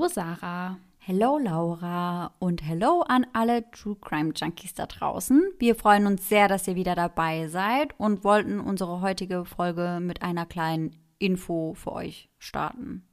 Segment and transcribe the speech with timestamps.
[0.00, 0.78] Hallo Sarah.
[0.98, 5.42] Hello Laura und hello an alle True Crime Junkies da draußen.
[5.58, 10.22] Wir freuen uns sehr, dass ihr wieder dabei seid und wollten unsere heutige Folge mit
[10.22, 13.06] einer kleinen Info für euch starten.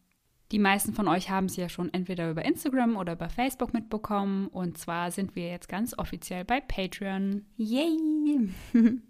[0.54, 4.48] Die meisten von euch haben es ja schon entweder über Instagram oder über Facebook mitbekommen.
[4.48, 7.48] Und zwar sind wir jetzt ganz offiziell bei Patreon.
[7.58, 8.50] Yay!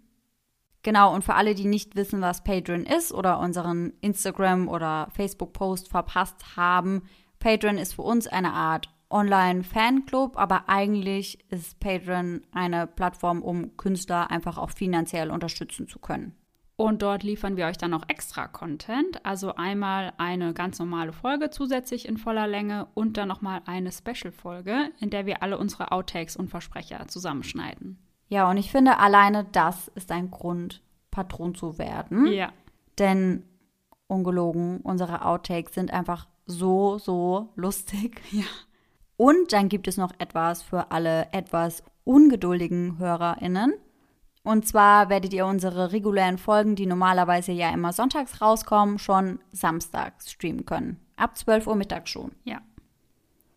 [0.82, 5.88] genau, und für alle, die nicht wissen, was Patreon ist oder unseren Instagram- oder Facebook-Post
[5.88, 7.02] verpasst haben,
[7.40, 14.30] Patreon ist für uns eine Art Online-Fanclub, aber eigentlich ist Patreon eine Plattform, um Künstler
[14.30, 16.34] einfach auch finanziell unterstützen zu können.
[16.76, 21.50] Und dort liefern wir euch dann noch extra Content, also einmal eine ganz normale Folge
[21.50, 26.36] zusätzlich in voller Länge und dann nochmal eine Special-Folge, in der wir alle unsere Outtakes
[26.36, 27.98] und Versprecher zusammenschneiden.
[28.28, 30.80] Ja, und ich finde, alleine das ist ein Grund,
[31.10, 32.26] Patron zu werden.
[32.26, 32.52] Ja.
[32.98, 33.42] Denn
[34.06, 38.20] ungelogen, unsere Outtakes sind einfach so, so lustig.
[38.32, 38.44] Ja.
[39.16, 43.74] Und dann gibt es noch etwas für alle etwas ungeduldigen HörerInnen.
[44.44, 50.30] Und zwar werdet ihr unsere regulären Folgen, die normalerweise ja immer sonntags rauskommen, schon samstags
[50.30, 51.00] streamen können.
[51.16, 52.30] Ab 12 Uhr mittags schon.
[52.44, 52.60] Ja.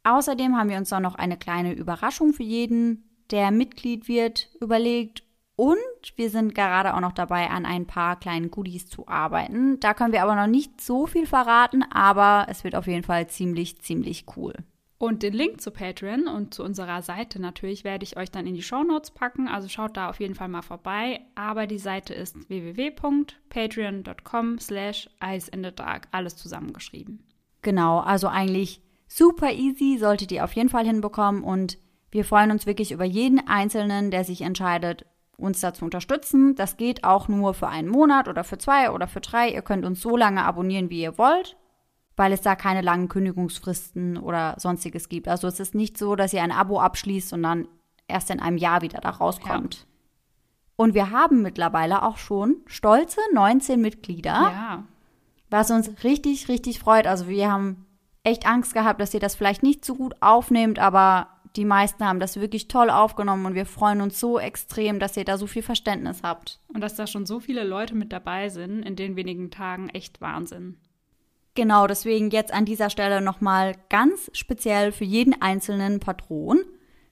[0.03, 5.23] Außerdem haben wir uns auch noch eine kleine Überraschung für jeden, der Mitglied wird, überlegt.
[5.61, 5.77] Und
[6.15, 9.79] wir sind gerade auch noch dabei, an ein paar kleinen Goodies zu arbeiten.
[9.79, 13.27] Da können wir aber noch nicht so viel verraten, aber es wird auf jeden Fall
[13.27, 14.55] ziemlich, ziemlich cool.
[14.97, 18.55] Und den Link zu Patreon und zu unserer Seite natürlich werde ich euch dann in
[18.55, 19.47] die Show Notes packen.
[19.47, 21.21] Also schaut da auf jeden Fall mal vorbei.
[21.35, 25.11] Aber die Seite ist www.patreon.com slash
[25.75, 26.07] Dark.
[26.09, 27.23] Alles zusammengeschrieben.
[27.61, 31.43] Genau, also eigentlich super easy, solltet ihr auf jeden Fall hinbekommen.
[31.43, 31.77] Und
[32.09, 35.05] wir freuen uns wirklich über jeden Einzelnen, der sich entscheidet,
[35.41, 36.55] uns da zu unterstützen.
[36.55, 39.49] Das geht auch nur für einen Monat oder für zwei oder für drei.
[39.49, 41.57] Ihr könnt uns so lange abonnieren, wie ihr wollt,
[42.15, 45.27] weil es da keine langen Kündigungsfristen oder sonstiges gibt.
[45.27, 47.67] Also es ist nicht so, dass ihr ein Abo abschließt und dann
[48.07, 49.75] erst in einem Jahr wieder da rauskommt.
[49.75, 49.81] Ja.
[50.75, 54.83] Und wir haben mittlerweile auch schon stolze 19 Mitglieder, Ja.
[55.49, 57.05] was uns richtig, richtig freut.
[57.07, 57.85] Also wir haben
[58.23, 62.19] echt Angst gehabt, dass ihr das vielleicht nicht so gut aufnehmt, aber die meisten haben
[62.19, 65.63] das wirklich toll aufgenommen und wir freuen uns so extrem, dass ihr da so viel
[65.63, 66.59] Verständnis habt.
[66.73, 70.21] Und dass da schon so viele Leute mit dabei sind in den wenigen Tagen, echt
[70.21, 70.77] Wahnsinn.
[71.53, 76.63] Genau, deswegen jetzt an dieser Stelle nochmal ganz speziell für jeden einzelnen Patron.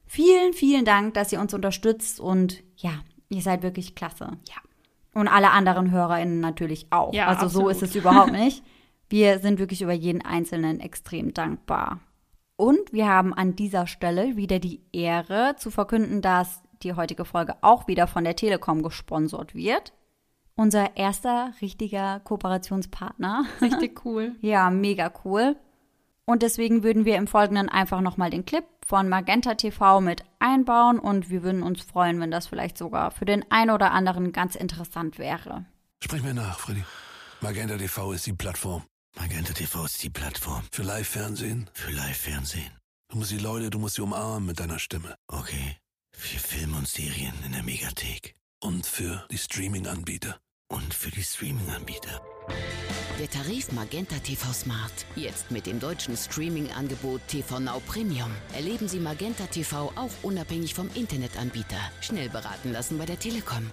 [0.06, 2.92] Vielen, vielen Dank, dass ihr uns unterstützt und ja,
[3.28, 4.38] ihr seid wirklich klasse.
[4.48, 4.56] Ja.
[5.14, 7.14] Und alle anderen HörerInnen natürlich auch.
[7.14, 7.72] Ja, also so absolut.
[7.72, 8.64] ist es überhaupt nicht.
[9.10, 12.00] Wir sind wirklich über jeden Einzelnen extrem dankbar.
[12.60, 17.56] Und wir haben an dieser Stelle wieder die Ehre zu verkünden, dass die heutige Folge
[17.62, 19.94] auch wieder von der Telekom gesponsert wird.
[20.56, 23.46] Unser erster richtiger Kooperationspartner.
[23.62, 24.36] Richtig cool.
[24.42, 25.56] Ja, mega cool.
[26.26, 31.00] Und deswegen würden wir im Folgenden einfach nochmal den Clip von Magenta TV mit einbauen
[31.00, 34.56] und wir würden uns freuen, wenn das vielleicht sogar für den einen oder anderen ganz
[34.56, 35.64] interessant wäre.
[36.04, 36.84] Sprich mir nach, Freddy.
[37.40, 38.84] Magenta TV ist die Plattform.
[39.16, 41.70] Magenta TV ist die Plattform Für Live-Fernsehen.
[41.74, 42.72] für Live-Fernsehen.
[43.10, 45.16] Du musst die Leute, du musst sie umarmen mit deiner Stimme.
[45.28, 45.78] Okay.
[46.16, 48.36] Für Filme und Serien in der Megathek.
[48.62, 50.40] Und für die Streaming-Anbieter.
[50.70, 52.22] Und für die Streaming-Anbieter.
[53.20, 55.06] Der Tarif Magenta TV Smart.
[55.16, 58.32] Jetzt mit dem deutschen Streaming-Angebot TV Now Premium.
[58.54, 61.80] Erleben Sie Magenta TV auch unabhängig vom Internetanbieter.
[62.02, 63.72] Schnell beraten lassen bei der Telekom.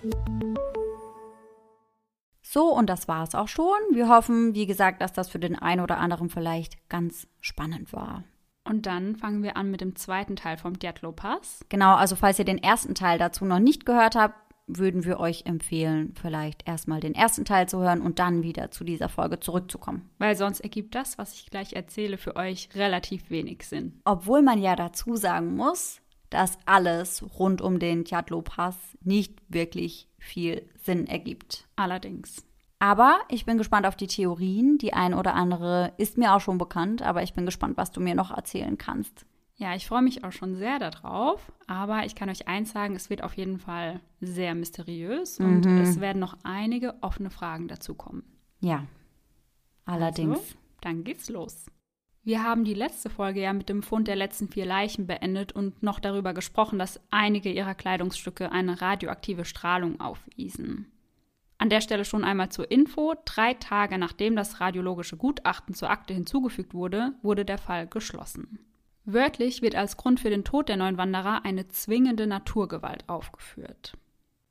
[2.49, 3.77] So, und das war es auch schon.
[3.91, 8.23] Wir hoffen, wie gesagt, dass das für den einen oder anderen vielleicht ganz spannend war.
[8.63, 11.65] Und dann fangen wir an mit dem zweiten Teil vom Diatlo Pass.
[11.69, 14.35] Genau, also falls ihr den ersten Teil dazu noch nicht gehört habt,
[14.69, 18.85] würden wir euch empfehlen, vielleicht erstmal den ersten Teil zu hören und dann wieder zu
[18.85, 20.09] dieser Folge zurückzukommen.
[20.19, 24.01] Weil sonst ergibt das, was ich gleich erzähle, für euch relativ wenig Sinn.
[24.05, 26.01] Obwohl man ja dazu sagen muss,
[26.31, 31.67] dass alles rund um den Tjatlo Pass nicht wirklich viel Sinn ergibt.
[31.77, 32.45] Allerdings.
[32.79, 34.79] Aber ich bin gespannt auf die Theorien.
[34.79, 38.01] Die ein oder andere ist mir auch schon bekannt, aber ich bin gespannt, was du
[38.01, 39.25] mir noch erzählen kannst.
[39.59, 43.09] Ja, ich freue mich auch schon sehr darauf, aber ich kann euch eins sagen, es
[43.09, 48.23] wird auf jeden Fall sehr mysteriös und es werden noch einige offene Fragen dazu kommen.
[48.61, 48.85] Ja,
[49.87, 50.37] allerdings.
[50.37, 51.65] Also, dann geht's los.
[52.27, 55.85] Wir haben die letzte Folge ja mit dem Fund der letzten vier Leichen beendet und
[55.85, 60.91] noch darüber gesprochen, dass einige ihrer Kleidungsstücke eine radioaktive Strahlung aufwiesen.
[61.59, 63.15] An der Stelle schon einmal zur Info.
[63.27, 68.59] Drei Tage nachdem das radiologische Gutachten zur Akte hinzugefügt wurde, wurde der Fall geschlossen.
[69.05, 73.97] Wörtlich wird als Grund für den Tod der neun Wanderer eine zwingende Naturgewalt aufgeführt.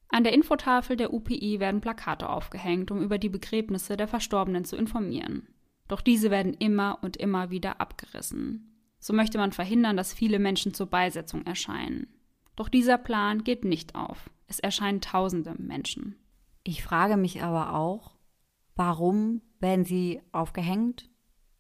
[0.07, 4.77] An der Infotafel der UPI werden Plakate aufgehängt, um über die Begräbnisse der Verstorbenen zu
[4.77, 5.49] informieren.
[5.87, 8.71] Doch diese werden immer und immer wieder abgerissen.
[8.99, 12.07] So möchte man verhindern, dass viele Menschen zur Beisetzung erscheinen.
[12.55, 14.29] Doch dieser Plan geht nicht auf.
[14.47, 16.15] Es erscheinen tausende Menschen.
[16.63, 18.15] Ich frage mich aber auch,
[18.75, 21.09] warum werden sie aufgehängt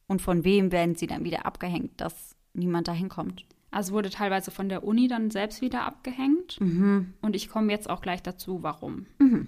[0.07, 3.45] und von wem werden sie dann wieder abgehängt, dass niemand da hinkommt?
[3.71, 6.59] Also wurde teilweise von der Uni dann selbst wieder abgehängt.
[6.61, 7.13] Mhm.
[7.21, 9.05] Und ich komme jetzt auch gleich dazu, warum.
[9.19, 9.47] Mhm.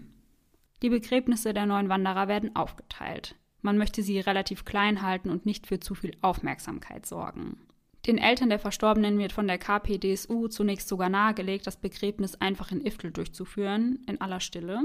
[0.82, 3.36] Die Begräbnisse der neuen Wanderer werden aufgeteilt.
[3.68, 7.58] Man möchte sie relativ klein halten und nicht für zu viel Aufmerksamkeit sorgen.
[8.06, 12.86] Den Eltern der Verstorbenen wird von der KPDSU zunächst sogar nahegelegt, das Begräbnis einfach in
[12.86, 14.84] Iftel durchzuführen, in aller Stille.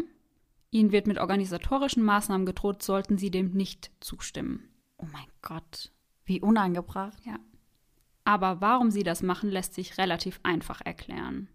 [0.73, 4.69] Ihnen wird mit organisatorischen Maßnahmen gedroht, sollten sie dem nicht zustimmen.
[4.99, 5.93] Oh mein Gott,
[6.25, 7.25] wie unangebracht.
[7.25, 7.39] Ja.
[8.25, 11.47] Aber warum sie das machen, lässt sich relativ einfach erklären.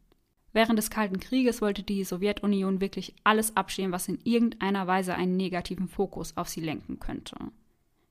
[0.57, 5.37] Während des Kalten Krieges wollte die Sowjetunion wirklich alles abstehen, was in irgendeiner Weise einen
[5.37, 7.35] negativen Fokus auf sie lenken könnte.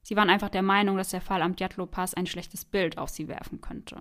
[0.02, 3.26] Sie waren einfach der Meinung, dass der Fall am Djatlo-Pass ein schlechtes Bild auf sie
[3.26, 4.00] werfen könnte.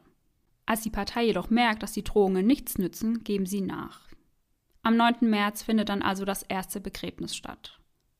[0.67, 4.01] Als die Partei jedoch merkt, dass die Drohungen nichts nützen, geben sie nach.
[4.83, 5.27] Am 9.
[5.27, 7.79] März findet dann also das erste Begräbnis statt.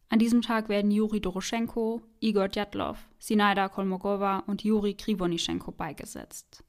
[0.10, 6.64] An diesem Tag werden Juri Doroschenko, Igor Djatlov, Sinaida Kolmogova und Juri Krivonischenko beigesetzt.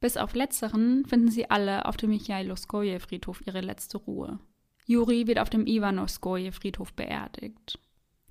[0.00, 4.38] Bis auf letzteren finden sie alle auf dem Michailovskoje-Friedhof ihre letzte Ruhe.
[4.86, 7.78] Juri wird auf dem Ivanovskoje-Friedhof beerdigt.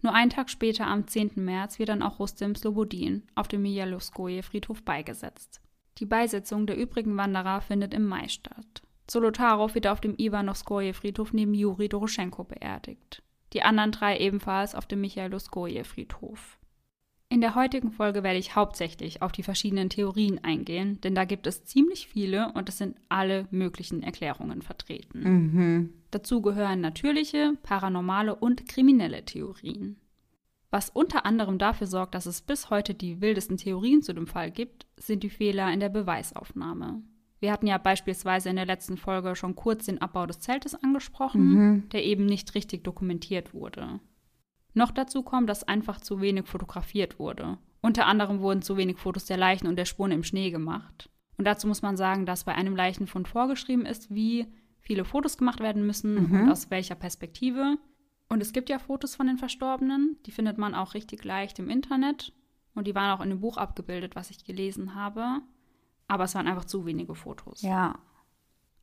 [0.01, 1.31] Nur einen Tag später, am 10.
[1.35, 5.61] März, wird dann auch Rustem Slobodin auf dem Michailovskoje-Friedhof beigesetzt.
[5.97, 8.81] Die Beisetzung der übrigen Wanderer findet im Mai statt.
[9.07, 13.23] Zolotarow wird auf dem Ivanovskoje-Friedhof neben Juri Doroschenko beerdigt.
[13.53, 16.57] Die anderen drei ebenfalls auf dem Michailovskoje-Friedhof.
[17.29, 21.45] In der heutigen Folge werde ich hauptsächlich auf die verschiedenen Theorien eingehen, denn da gibt
[21.45, 25.23] es ziemlich viele und es sind alle möglichen Erklärungen vertreten.
[25.23, 25.93] Mhm.
[26.11, 29.97] Dazu gehören natürliche, paranormale und kriminelle Theorien.
[30.69, 34.51] Was unter anderem dafür sorgt, dass es bis heute die wildesten Theorien zu dem Fall
[34.51, 37.01] gibt, sind die Fehler in der Beweisaufnahme.
[37.39, 41.41] Wir hatten ja beispielsweise in der letzten Folge schon kurz den Abbau des Zeltes angesprochen,
[41.53, 41.89] Mhm.
[41.89, 43.99] der eben nicht richtig dokumentiert wurde.
[44.77, 47.57] Noch dazu kommt, dass einfach zu wenig fotografiert wurde.
[47.81, 51.09] Unter anderem wurden zu wenig Fotos der Leichen und der Spuren im Schnee gemacht.
[51.37, 54.47] Und dazu muss man sagen, dass bei einem Leichenfund vorgeschrieben ist, wie
[54.79, 56.41] viele Fotos gemacht werden müssen Mhm.
[56.43, 57.77] und aus welcher Perspektive.
[58.29, 61.69] Und es gibt ja Fotos von den Verstorbenen, die findet man auch richtig leicht im
[61.69, 62.33] Internet.
[62.75, 65.41] Und die waren auch in dem Buch abgebildet, was ich gelesen habe.
[66.07, 67.61] Aber es waren einfach zu wenige Fotos.
[67.61, 67.97] Ja.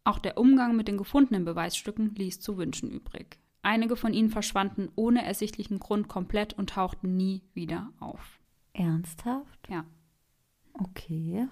[0.05, 3.39] Auch der Umgang mit den gefundenen Beweisstücken ließ zu wünschen übrig.
[3.65, 8.39] Einige von ihnen verschwanden ohne ersichtlichen Grund komplett und tauchten nie wieder auf.
[8.75, 9.69] Ernsthaft?
[9.71, 9.87] Ja.
[10.75, 11.49] Okay.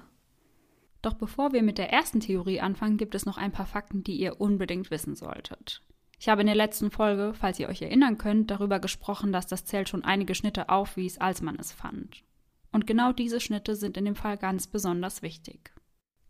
[1.01, 4.17] Doch bevor wir mit der ersten Theorie anfangen, gibt es noch ein paar Fakten, die
[4.17, 5.83] ihr unbedingt wissen solltet.
[6.19, 9.65] Ich habe in der letzten Folge, falls ihr euch erinnern könnt, darüber gesprochen, dass das
[9.65, 12.25] Zelt schon einige Schnitte aufwies, als man es fand.
[12.73, 15.73] Und genau diese Schnitte sind in dem Fall ganz besonders wichtig.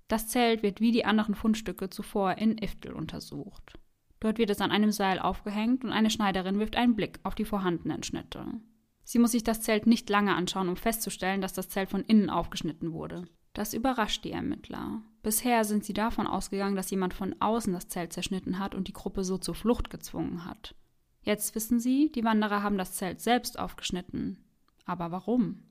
[0.06, 3.80] Das Zelt wird wie die anderen Fundstücke zuvor in Iftel untersucht.
[4.22, 7.44] Dort wird es an einem Seil aufgehängt und eine Schneiderin wirft einen Blick auf die
[7.44, 8.46] vorhandenen Schnitte.
[9.02, 12.30] Sie muss sich das Zelt nicht lange anschauen, um festzustellen, dass das Zelt von innen
[12.30, 13.24] aufgeschnitten wurde.
[13.52, 15.02] Das überrascht die Ermittler.
[15.24, 18.92] Bisher sind sie davon ausgegangen, dass jemand von außen das Zelt zerschnitten hat und die
[18.92, 20.76] Gruppe so zur Flucht gezwungen hat.
[21.22, 24.38] Jetzt wissen sie, die Wanderer haben das Zelt selbst aufgeschnitten.
[24.84, 25.64] Aber warum?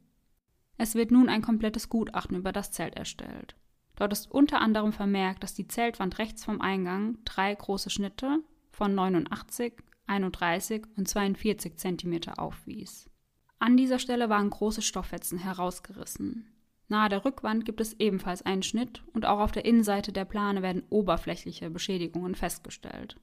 [0.76, 3.56] Es wird nun ein komplettes Gutachten über das Zelt erstellt.
[4.02, 8.40] Dort ist unter anderem vermerkt, dass die Zeltwand rechts vom Eingang drei große Schnitte
[8.72, 9.74] von 89,
[10.08, 13.12] 31 und 42 Zentimeter aufwies.
[13.60, 16.52] An dieser Stelle waren große Stofffetzen herausgerissen.
[16.88, 20.64] Nahe der Rückwand gibt es ebenfalls einen Schnitt und auch auf der Innenseite der Plane
[20.64, 23.18] werden oberflächliche Beschädigungen festgestellt.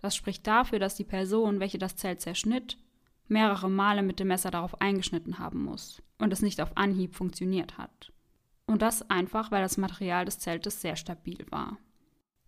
[0.00, 2.78] Das spricht dafür, dass die Person, welche das Zelt zerschnitt,
[3.28, 7.78] mehrere Male mit dem Messer darauf eingeschnitten haben muss und es nicht auf Anhieb funktioniert
[7.78, 8.10] hat.
[8.66, 11.78] Und das einfach, weil das Material des Zeltes sehr stabil war.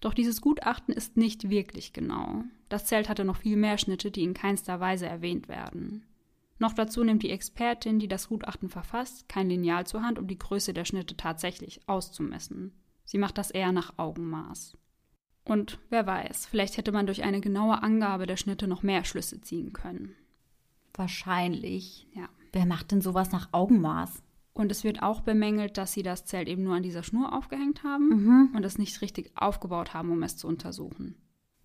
[0.00, 2.44] Doch dieses Gutachten ist nicht wirklich genau.
[2.68, 6.04] Das Zelt hatte noch viel mehr Schnitte, die in keinster Weise erwähnt werden.
[6.58, 10.38] Noch dazu nimmt die Expertin, die das Gutachten verfasst, kein Lineal zur Hand, um die
[10.38, 12.72] Größe der Schnitte tatsächlich auszumessen.
[13.04, 14.76] Sie macht das eher nach Augenmaß.
[15.44, 19.40] Und wer weiß, vielleicht hätte man durch eine genaue Angabe der Schnitte noch mehr Schlüsse
[19.40, 20.14] ziehen können.
[20.94, 22.06] Wahrscheinlich.
[22.12, 22.28] Ja.
[22.52, 24.22] Wer macht denn sowas nach Augenmaß?
[24.59, 27.85] Und es wird auch bemängelt, dass sie das Zelt eben nur an dieser Schnur aufgehängt
[27.85, 28.50] haben Mhm.
[28.57, 31.15] und es nicht richtig aufgebaut haben, um es zu untersuchen.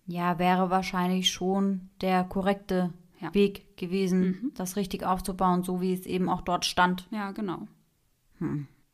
[0.06, 3.32] Ja, wäre wahrscheinlich schon der korrekte Ja.
[3.34, 4.52] Weg gewesen, Mhm.
[4.54, 7.08] das richtig aufzubauen, so wie es eben auch dort stand.
[7.10, 7.66] Ja, genau.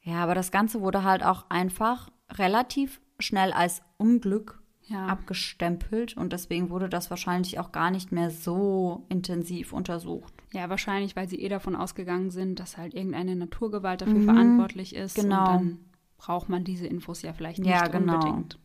[0.02, 5.06] Ja, aber das Ganze wurde halt auch einfach relativ schnell als Unglück Ja.
[5.06, 10.32] abgestempelt und deswegen wurde das wahrscheinlich auch gar nicht mehr so intensiv untersucht.
[10.52, 14.94] Ja, wahrscheinlich, weil sie eh davon ausgegangen sind, dass halt irgendeine Naturgewalt dafür Mhm, verantwortlich
[14.96, 15.14] ist.
[15.14, 15.40] genau.
[15.40, 15.78] Und dann
[16.16, 18.14] braucht man diese Infos ja vielleicht nicht Ja, genau.
[18.14, 18.58] unbedingt.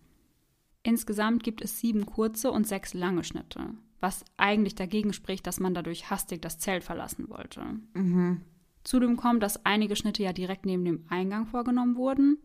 [0.83, 5.73] Insgesamt gibt es sieben kurze und sechs lange Schnitte, was eigentlich dagegen spricht, dass man
[5.73, 7.61] dadurch hastig das Zelt verlassen wollte.
[7.93, 8.41] Mhm.
[8.83, 12.37] Zudem kommt, dass einige Schnitte ja direkt neben dem Eingang vorgenommen wurden.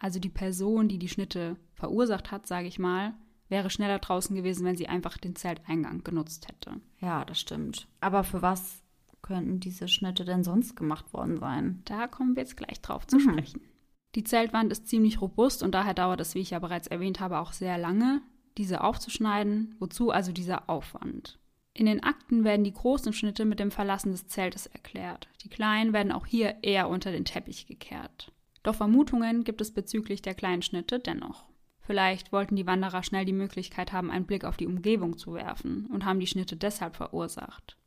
[0.00, 3.14] Also die Person, die die Schnitte verursacht hat, sage ich mal,
[3.48, 6.80] wäre schneller draußen gewesen, wenn sie einfach den Zelteingang genutzt hätte.
[7.00, 7.88] Ja, das stimmt.
[8.00, 8.82] Aber für was
[9.22, 11.82] könnten diese Schnitte denn sonst gemacht worden sein?
[11.84, 13.20] Da kommen wir jetzt gleich drauf zu Mhm.
[13.32, 13.60] sprechen.
[14.14, 17.38] Die Zeltwand ist ziemlich robust und daher dauert es, wie ich ja bereits erwähnt habe,
[17.38, 18.22] auch sehr lange,
[18.56, 19.74] diese aufzuschneiden.
[19.78, 21.38] Wozu also dieser Aufwand?
[21.74, 25.28] In den Akten werden die großen Schnitte mit dem Verlassen des Zeltes erklärt.
[25.44, 28.32] Die kleinen werden auch hier eher unter den Teppich gekehrt.
[28.64, 31.46] Doch Vermutungen gibt es bezüglich der kleinen Schnitte dennoch.
[31.88, 35.86] Vielleicht wollten die Wanderer schnell die Möglichkeit haben, einen Blick auf die Umgebung zu werfen
[35.86, 37.78] und haben die Schnitte deshalb verursacht.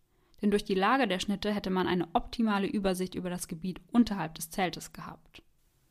[0.41, 4.33] Denn durch die Lage der Schnitte hätte man eine optimale Übersicht über das Gebiet unterhalb
[4.33, 5.43] des Zeltes gehabt.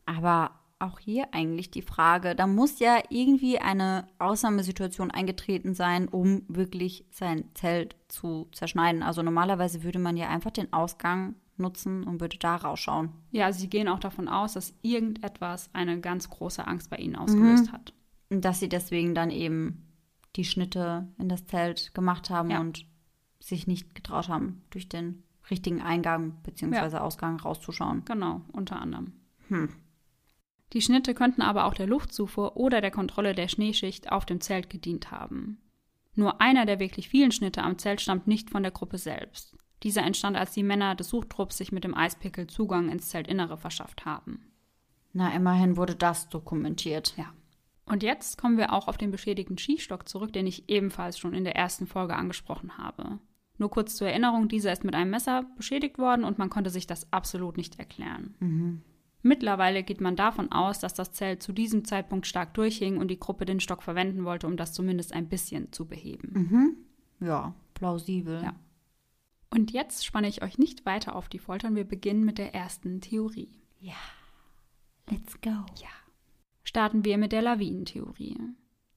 [0.06, 0.50] Aber
[0.80, 7.04] auch hier eigentlich die Frage, da muss ja irgendwie eine Ausnahmesituation eingetreten sein, um wirklich
[7.12, 9.04] sein Zelt zu zerschneiden.
[9.04, 13.10] Also normalerweise würde man ja einfach den Ausgang nutzen und würde da rausschauen.
[13.30, 17.70] Ja, sie gehen auch davon aus, dass irgendetwas eine ganz große Angst bei ihnen ausgelöst
[17.70, 17.92] hat.
[18.30, 19.86] Dass sie deswegen dann eben
[20.36, 22.60] die Schnitte in das Zelt gemacht haben Ja.
[22.60, 22.86] und
[23.40, 26.98] sich nicht getraut haben, durch den richtigen Eingang bzw.
[26.98, 28.04] Ausgang rauszuschauen.
[28.04, 29.14] Genau, unter anderem.
[29.48, 29.70] Hm.
[30.72, 34.70] Die Schnitte könnten aber auch der Luftzufuhr oder der Kontrolle der Schneeschicht auf dem Zelt
[34.70, 35.58] gedient haben.
[36.14, 39.56] Nur einer der wirklich vielen Schnitte am Zelt stammt nicht von der Gruppe selbst.
[39.82, 44.04] Dieser entstand, als die Männer des Suchtrupps sich mit dem Eispickel Zugang ins Zeltinnere verschafft
[44.04, 44.52] haben.
[45.12, 47.14] Na, immerhin wurde das dokumentiert.
[47.16, 47.32] Ja.
[47.84, 51.44] Und jetzt kommen wir auch auf den beschädigten Skistock zurück, den ich ebenfalls schon in
[51.44, 53.18] der ersten Folge angesprochen habe.
[53.58, 56.86] Nur kurz zur Erinnerung, dieser ist mit einem Messer beschädigt worden und man konnte sich
[56.86, 58.82] das absolut nicht erklären.
[59.22, 63.20] Mittlerweile geht man davon aus, dass das Zelt zu diesem Zeitpunkt stark durchhing und die
[63.20, 66.78] Gruppe den Stock verwenden wollte, um das zumindest ein bisschen zu beheben.
[67.20, 68.42] Ja, plausibel.
[68.42, 68.54] Ja.
[69.50, 72.54] Und jetzt spanne ich euch nicht weiter auf die Folter und wir beginnen mit der
[72.54, 73.60] ersten Theorie.
[75.10, 75.50] Let's go.
[75.50, 75.88] Ja.
[76.70, 78.38] Starten wir mit der Lawinentheorie.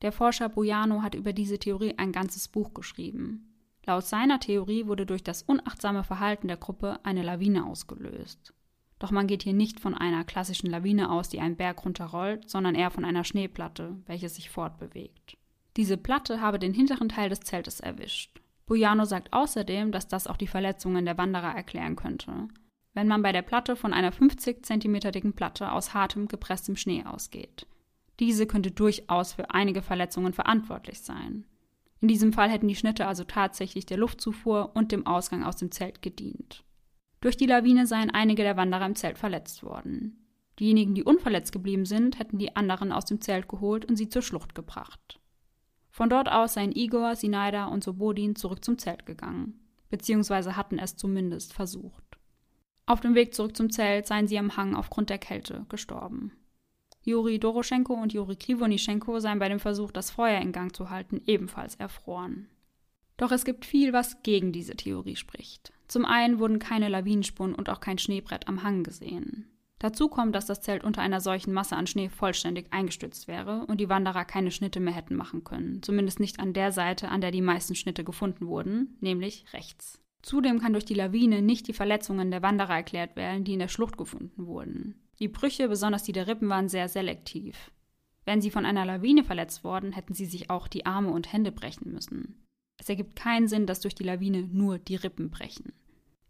[0.03, 3.51] Der Forscher Bojano hat über diese Theorie ein ganzes Buch geschrieben.
[3.87, 8.53] Laut seiner Theorie wurde durch das unachtsame Verhalten der Gruppe eine Lawine ausgelöst.
[8.99, 12.75] Doch man geht hier nicht von einer klassischen Lawine aus, die einen Berg runterrollt, sondern
[12.75, 15.35] eher von einer Schneeplatte, welche sich fortbewegt.
[15.75, 18.39] Diese Platte habe den hinteren Teil des Zeltes erwischt.
[18.67, 22.49] Bojano sagt außerdem, dass das auch die Verletzungen der Wanderer erklären könnte,
[22.93, 27.03] wenn man bei der Platte von einer 50 cm dicken Platte aus hartem, gepresstem Schnee
[27.03, 27.67] ausgeht.
[28.19, 31.45] Diese könnte durchaus für einige Verletzungen verantwortlich sein.
[31.99, 35.71] In diesem Fall hätten die Schnitte also tatsächlich der Luftzufuhr und dem Ausgang aus dem
[35.71, 36.63] Zelt gedient.
[37.21, 40.19] Durch die Lawine seien einige der Wanderer im Zelt verletzt worden.
[40.59, 44.21] Diejenigen, die unverletzt geblieben sind, hätten die anderen aus dem Zelt geholt und sie zur
[44.21, 45.19] Schlucht gebracht.
[45.89, 50.97] Von dort aus seien Igor, Sinaida und Sobodin zurück zum Zelt gegangen, beziehungsweise hatten es
[50.97, 52.02] zumindest versucht.
[52.85, 56.33] Auf dem Weg zurück zum Zelt seien sie am Hang aufgrund der Kälte gestorben.
[57.01, 61.21] Juri Doroschenko und Juri Krivonischenko seien bei dem Versuch, das Feuer in Gang zu halten,
[61.25, 62.49] ebenfalls erfroren.
[63.17, 65.71] Doch es gibt viel, was gegen diese Theorie spricht.
[65.87, 69.49] Zum einen wurden keine Lawinenspuren und auch kein Schneebrett am Hang gesehen.
[69.79, 73.81] Dazu kommt, dass das Zelt unter einer solchen Masse an Schnee vollständig eingestürzt wäre und
[73.81, 77.31] die Wanderer keine Schnitte mehr hätten machen können, zumindest nicht an der Seite, an der
[77.31, 79.99] die meisten Schnitte gefunden wurden, nämlich rechts.
[80.23, 83.67] Zudem kann durch die Lawine nicht die Verletzungen der Wanderer erklärt werden, die in der
[83.67, 84.95] Schlucht gefunden wurden.
[85.19, 87.71] Die Brüche, besonders die der Rippen, waren sehr selektiv.
[88.25, 91.51] Wären sie von einer Lawine verletzt worden, hätten sie sich auch die Arme und Hände
[91.51, 92.45] brechen müssen.
[92.77, 95.73] Es ergibt keinen Sinn, dass durch die Lawine nur die Rippen brechen.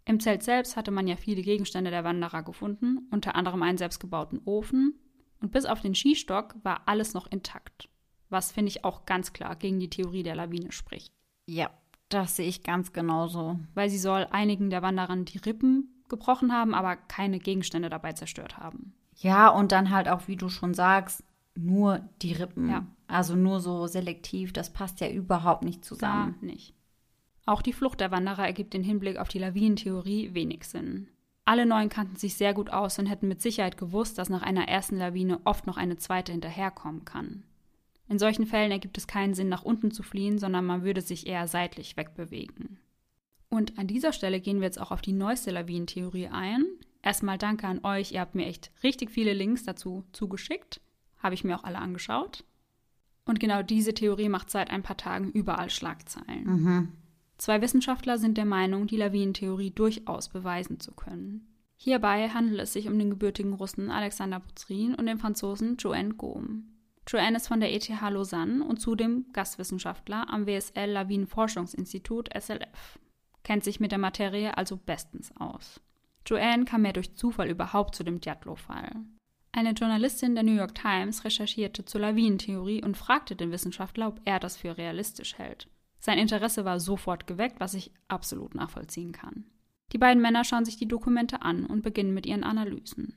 [0.05, 4.41] Im Zelt selbst hatte man ja viele Gegenstände der Wanderer gefunden, unter anderem einen selbstgebauten
[4.45, 5.00] Ofen,
[5.39, 7.89] und bis auf den Skistock war alles noch intakt.
[8.29, 11.13] Was finde ich auch ganz klar gegen die Theorie der Lawine spricht.
[11.45, 11.69] Ja,
[12.13, 13.60] das sehe ich ganz genauso.
[13.74, 18.58] Weil sie soll einigen der Wanderern die Rippen gebrochen haben, aber keine Gegenstände dabei zerstört
[18.58, 18.93] haben.
[19.15, 21.24] Ja, und dann halt auch, wie du schon sagst,
[21.55, 22.70] nur die Rippen.
[22.70, 22.86] Ja.
[23.08, 26.36] Also nur so selektiv, das passt ja überhaupt nicht zusammen.
[26.41, 26.74] nicht.
[27.46, 31.10] Auch die Flucht der Wanderer ergibt im Hinblick auf die Lawinentheorie wenig Sinn.
[31.46, 34.67] Alle Neun kannten sich sehr gut aus und hätten mit Sicherheit gewusst, dass nach einer
[34.70, 37.43] ersten Lawine oft noch eine zweite hinterherkommen kann.
[38.13, 41.25] In solchen Fällen ergibt es keinen Sinn, nach unten zu fliehen, sondern man würde sich
[41.25, 42.77] eher seitlich wegbewegen.
[43.50, 46.63] Und an dieser Stelle gehen wir jetzt auch auf die neueste Lawinentheorie ein.
[47.01, 50.79] Erstmal danke an euch, ihr habt mir echt richtig viele Links dazu zugeschickt.
[51.17, 52.43] Habe ich mir auch alle angeschaut.
[53.25, 56.46] Und genau diese Theorie macht seit ein paar Tagen überall Schlagzeilen.
[57.39, 61.48] Zwei Wissenschaftler sind der Meinung, die Lawinentheorie durchaus beweisen zu können.
[61.77, 66.62] Hierbei handelt es sich um den gebürtigen Russen Alexander Buzrin und den Franzosen Joanne Gaume.
[67.07, 73.00] Joanne ist von der ETH Lausanne und zudem Gastwissenschaftler am WSL Lawinenforschungsinstitut SLF,
[73.43, 75.81] kennt sich mit der Materie also bestens aus.
[76.25, 78.95] Joanne kam mehr durch Zufall überhaupt zu dem Djatlov-Fall.
[79.51, 84.39] Eine Journalistin der New York Times recherchierte zur Lawinentheorie und fragte den Wissenschaftler, ob er
[84.39, 85.67] das für realistisch hält.
[86.00, 89.45] Sein Interesse war sofort geweckt, was ich absolut nachvollziehen kann.
[89.91, 93.13] Die beiden Männer schauen sich die Dokumente an und beginnen mit ihren Analysen.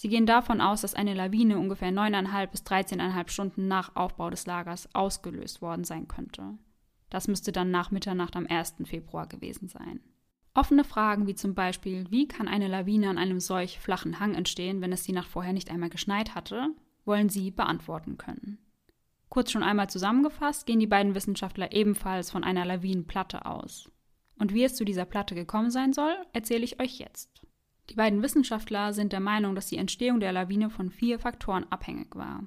[0.00, 4.46] Sie gehen davon aus, dass eine Lawine ungefähr 9,5 bis 13,5 Stunden nach Aufbau des
[4.46, 6.56] Lagers ausgelöst worden sein könnte.
[7.10, 8.76] Das müsste dann nach Mitternacht am 1.
[8.84, 10.00] Februar gewesen sein.
[10.54, 14.80] Offene Fragen wie zum Beispiel, wie kann eine Lawine an einem solch flachen Hang entstehen,
[14.80, 16.68] wenn es die Nacht vorher nicht einmal geschneit hatte,
[17.04, 18.56] wollen sie beantworten können.
[19.28, 23.90] Kurz schon einmal zusammengefasst gehen die beiden Wissenschaftler ebenfalls von einer Lawinenplatte aus.
[24.38, 27.39] Und wie es zu dieser Platte gekommen sein soll, erzähle ich euch jetzt.
[27.90, 32.14] Die beiden Wissenschaftler sind der Meinung, dass die Entstehung der Lawine von vier Faktoren abhängig
[32.14, 32.44] war.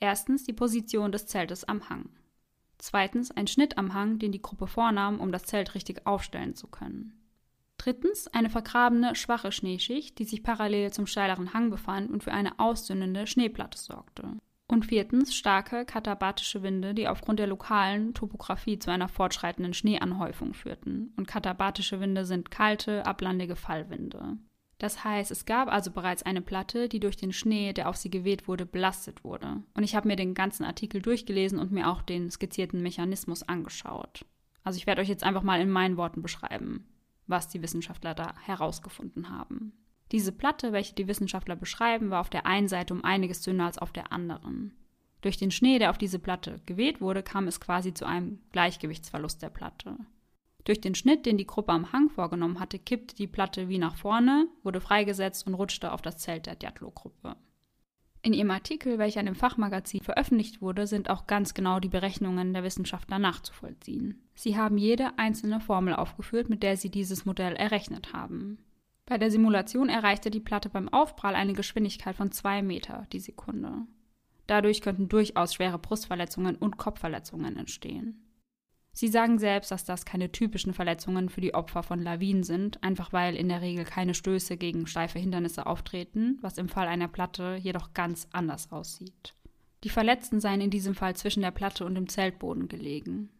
[0.00, 2.08] Erstens die Position des Zeltes am Hang.
[2.78, 6.66] Zweitens ein Schnitt am Hang, den die Gruppe vornahm, um das Zelt richtig aufstellen zu
[6.66, 7.20] können.
[7.76, 12.58] Drittens eine vergrabene, schwache Schneeschicht, die sich parallel zum steileren Hang befand und für eine
[12.58, 14.38] ausdünnende Schneeplatte sorgte.
[14.66, 21.12] Und viertens starke katabatische Winde, die aufgrund der lokalen Topographie zu einer fortschreitenden Schneeanhäufung führten.
[21.18, 24.38] Und katabatische Winde sind kalte, ablandige Fallwinde.
[24.84, 28.10] Das heißt, es gab also bereits eine Platte, die durch den Schnee, der auf sie
[28.10, 29.62] geweht wurde, belastet wurde.
[29.72, 34.26] Und ich habe mir den ganzen Artikel durchgelesen und mir auch den skizzierten Mechanismus angeschaut.
[34.62, 36.86] Also ich werde euch jetzt einfach mal in meinen Worten beschreiben,
[37.26, 39.72] was die Wissenschaftler da herausgefunden haben.
[40.12, 43.78] Diese Platte, welche die Wissenschaftler beschreiben, war auf der einen Seite um einiges dünner als
[43.78, 44.76] auf der anderen.
[45.22, 49.40] Durch den Schnee, der auf diese Platte geweht wurde, kam es quasi zu einem Gleichgewichtsverlust
[49.40, 49.96] der Platte.
[50.64, 53.96] Durch den Schnitt, den die Gruppe am Hang vorgenommen hatte, kippte die Platte wie nach
[53.96, 57.36] vorne, wurde freigesetzt und rutschte auf das Zelt der Diatlo-Gruppe.
[58.22, 62.54] In ihrem Artikel, welcher in dem Fachmagazin veröffentlicht wurde, sind auch ganz genau die Berechnungen
[62.54, 64.22] der Wissenschaftler nachzuvollziehen.
[64.34, 68.64] Sie haben jede einzelne Formel aufgeführt, mit der sie dieses Modell errechnet haben.
[69.04, 73.86] Bei der Simulation erreichte die Platte beim Aufprall eine Geschwindigkeit von 2 Meter die Sekunde.
[74.46, 78.22] Dadurch könnten durchaus schwere Brustverletzungen und Kopfverletzungen entstehen.
[78.96, 83.12] Sie sagen selbst, dass das keine typischen Verletzungen für die Opfer von Lawinen sind, einfach
[83.12, 87.58] weil in der Regel keine Stöße gegen steife Hindernisse auftreten, was im Fall einer Platte
[87.60, 89.34] jedoch ganz anders aussieht.
[89.82, 93.30] Die Verletzten seien in diesem Fall zwischen der Platte und dem Zeltboden gelegen.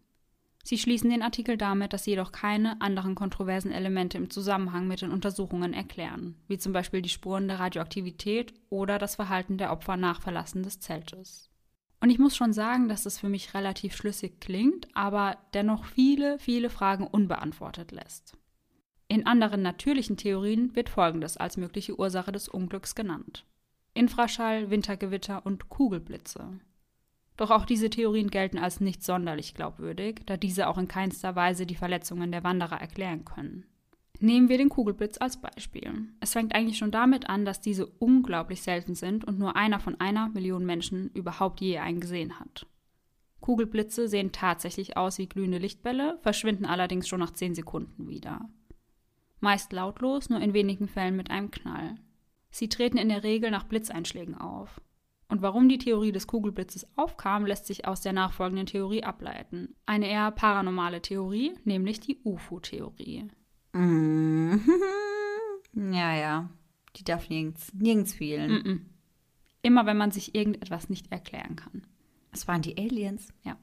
[0.65, 5.03] Sie schließen den Artikel damit, dass sie jedoch keine anderen kontroversen Elemente im Zusammenhang mit
[5.03, 9.97] den Untersuchungen erklären, wie zum Beispiel die Spuren der Radioaktivität oder das Verhalten der Opfer
[9.97, 11.54] nach Verlassen des Zeltes.
[12.05, 16.39] Und ich muss schon sagen, dass das für mich relativ schlüssig klingt, aber dennoch viele,
[16.39, 18.37] viele Fragen unbeantwortet lässt.
[19.09, 23.47] In anderen natürlichen Theorien wird Folgendes als mögliche Ursache des Unglücks genannt.
[23.95, 26.61] Infraschall, Wintergewitter und Kugelblitze.
[27.39, 31.65] Doch auch diese Theorien gelten als nicht sonderlich glaubwürdig, da diese auch in keinster Weise
[31.65, 33.65] die Verletzungen der Wanderer erklären können.
[34.21, 36.09] Nehmen wir den Kugelblitz als Beispiel.
[36.21, 40.01] Es fängt eigentlich schon damit an, dass diese unglaublich selten sind und nur einer von
[40.01, 42.67] einer Million Menschen überhaupt je einen gesehen hat.
[43.41, 48.49] Kugelblitze sehen tatsächlich aus wie glühende Lichtbälle, verschwinden allerdings schon nach 10 Sekunden wieder.
[49.41, 51.97] Meist lautlos, nur in wenigen Fällen mit einem Knall.
[52.51, 54.81] Sie treten in der Regel nach Blitzeinschlägen auf.
[55.29, 59.75] Und warum die Theorie des Kugelblitzes aufkam, lässt sich aus der nachfolgenden Theorie ableiten.
[59.85, 63.29] Eine eher paranormale Theorie, nämlich die UFO-Theorie.
[63.75, 64.61] Mhm.
[65.77, 66.51] Ja, ja.
[66.95, 68.53] Die darf nirgends, nirgends fehlen.
[68.53, 68.81] Mm -mm.
[69.63, 71.83] Immer wenn man sich irgendetwas nicht erklären kann.
[72.31, 73.33] Es waren die Aliens.
[73.43, 73.57] Ja.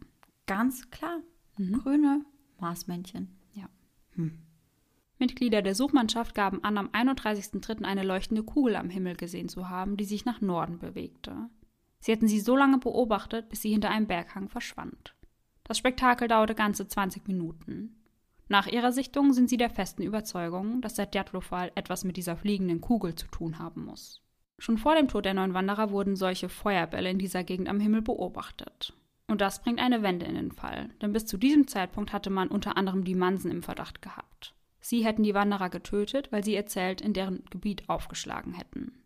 [0.45, 1.19] Ganz klar.
[1.57, 1.73] Mhm.
[1.79, 2.25] Grüne
[2.59, 3.29] Marsmännchen.
[3.53, 3.69] Ja.
[4.15, 4.39] Hm.
[5.19, 7.83] Mitglieder der Suchmannschaft gaben an, am 31.03.
[7.83, 11.49] eine leuchtende Kugel am Himmel gesehen zu haben, die sich nach Norden bewegte.
[11.99, 15.15] Sie hätten sie so lange beobachtet, bis sie hinter einem Berghang verschwand.
[15.63, 18.00] Das Spektakel dauerte ganze 20 Minuten.
[18.51, 22.81] Nach ihrer Sichtung sind sie der festen Überzeugung, dass der Djatlov-Wal etwas mit dieser fliegenden
[22.81, 24.21] Kugel zu tun haben muss.
[24.59, 28.01] Schon vor dem Tod der neun Wanderer wurden solche Feuerbälle in dieser Gegend am Himmel
[28.01, 28.91] beobachtet.
[29.29, 32.49] Und das bringt eine Wende in den Fall, denn bis zu diesem Zeitpunkt hatte man
[32.49, 34.53] unter anderem die Mansen im Verdacht gehabt.
[34.81, 39.01] Sie hätten die Wanderer getötet, weil sie ihr Zelt in deren Gebiet aufgeschlagen hätten.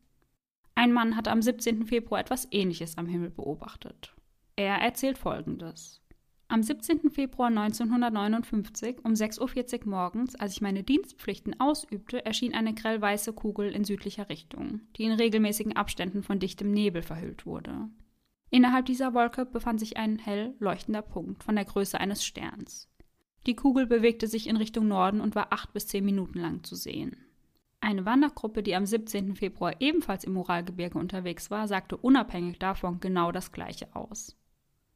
[0.73, 1.85] Ein Mann hatte am 17.
[1.85, 4.15] Februar etwas Ähnliches am Himmel beobachtet.
[4.55, 6.01] Er erzählt Folgendes.
[6.47, 7.09] Am 17.
[7.09, 13.71] Februar 1959 um 6.40 Uhr morgens, als ich meine Dienstpflichten ausübte, erschien eine grellweiße Kugel
[13.71, 17.89] in südlicher Richtung, die in regelmäßigen Abständen von dichtem Nebel verhüllt wurde.
[18.51, 22.89] Innerhalb dieser Wolke befand sich ein hell leuchtender Punkt von der Größe eines Sterns.
[23.47, 26.75] Die Kugel bewegte sich in Richtung Norden und war acht bis zehn Minuten lang zu
[26.75, 27.17] sehen.
[27.81, 29.35] Eine Wandergruppe, die am 17.
[29.35, 34.37] Februar ebenfalls im Uralgebirge unterwegs war, sagte unabhängig davon genau das Gleiche aus.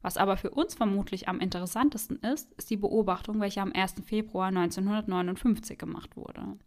[0.02, 3.96] Was aber für uns vermutlich am interessantesten ist, ist die Beobachtung, welche am 1.
[4.06, 6.58] Februar 1959 gemacht wurde.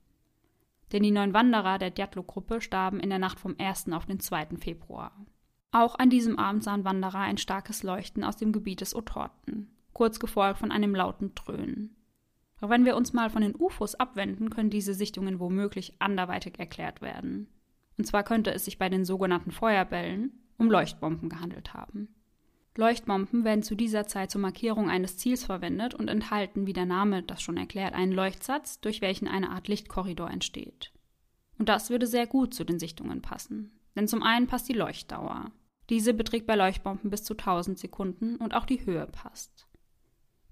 [0.93, 3.91] Denn die neun Wanderer der Djatlo-Gruppe starben in der Nacht vom 1.
[3.93, 4.59] auf den 2.
[4.59, 5.13] Februar.
[5.71, 10.21] Auch an diesem Abend sahen Wanderer ein starkes Leuchten aus dem Gebiet des Otorten, kurz
[10.21, 11.97] gefolgt von einem lauten Dröhnen.
[12.61, 17.01] Doch wenn wir uns mal von den UFOs abwenden, können diese Sichtungen womöglich anderweitig erklärt
[17.01, 17.49] werden.
[17.97, 22.09] Und zwar könnte es sich bei den sogenannten Feuerbällen um Leuchtbomben gehandelt haben.
[22.77, 27.23] Leuchtbomben werden zu dieser Zeit zur Markierung eines Ziels verwendet und enthalten, wie der Name
[27.23, 30.93] das schon erklärt, einen Leuchtsatz, durch welchen eine Art Lichtkorridor entsteht.
[31.59, 33.73] Und das würde sehr gut zu den Sichtungen passen.
[33.95, 35.51] Denn zum einen passt die Leuchtdauer.
[35.91, 39.69] Diese beträgt bei Leuchtbomben bis zu 1000 Sekunden und auch die Höhe passt.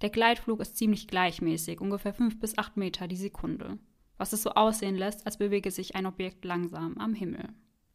[0.03, 3.79] Der Gleitflug ist ziemlich gleichmäßig, ungefähr 5 bis 8 Meter die Sekunde,
[4.19, 7.49] was es so aussehen lässt, als bewege sich ein Objekt langsam am Himmel.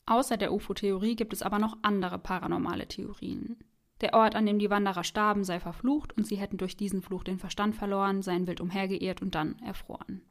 [0.07, 3.57] Außer der UFO-Theorie gibt es aber noch andere paranormale Theorien.
[4.01, 7.23] Der Ort, an dem die Wanderer starben, sei verflucht und sie hätten durch diesen Fluch
[7.23, 10.21] den Verstand verloren, seien wild umhergeirrt und dann erfroren.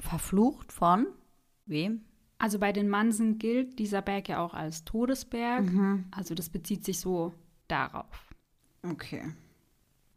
[0.00, 1.06] Verflucht von
[1.66, 2.04] wem?
[2.38, 5.70] Also bei den Mansen gilt dieser Berg ja auch als Todesberg.
[5.70, 6.06] Mhm.
[6.10, 7.34] Also das bezieht sich so
[7.68, 8.34] darauf.
[8.82, 9.22] Okay.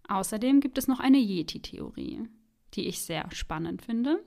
[0.07, 2.27] Außerdem gibt es noch eine Yeti-Theorie,
[2.73, 4.23] die ich sehr spannend finde.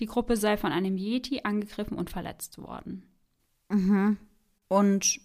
[0.00, 3.04] Die Gruppe sei von einem Yeti angegriffen und verletzt worden.
[3.68, 4.16] Mhm.
[4.68, 5.20] Und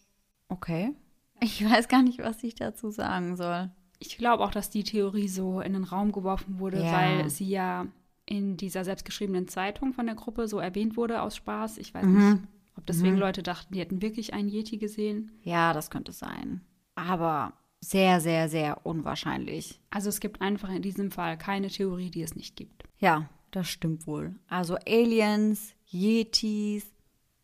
[0.50, 0.94] okay.
[1.40, 3.70] Ich weiß gar nicht, was ich dazu sagen soll.
[4.00, 6.92] Ich glaube auch, dass die Theorie so in den Raum geworfen wurde, ja.
[6.92, 7.88] weil sie ja
[8.26, 11.78] in dieser selbstgeschriebenen Zeitung von der Gruppe so erwähnt wurde aus Spaß.
[11.78, 12.32] Ich weiß mhm.
[12.32, 12.44] nicht,
[12.76, 13.22] ob deswegen mhm.
[13.22, 15.32] Leute dachten, die hätten wirklich einen Yeti gesehen.
[15.44, 16.62] Ja, das könnte sein.
[16.96, 19.80] Aber sehr, sehr, sehr unwahrscheinlich.
[19.90, 22.84] Also es gibt einfach in diesem Fall keine Theorie, die es nicht gibt.
[23.00, 24.36] Ja, das stimmt wohl.
[24.48, 26.86] Also Aliens, Yetis,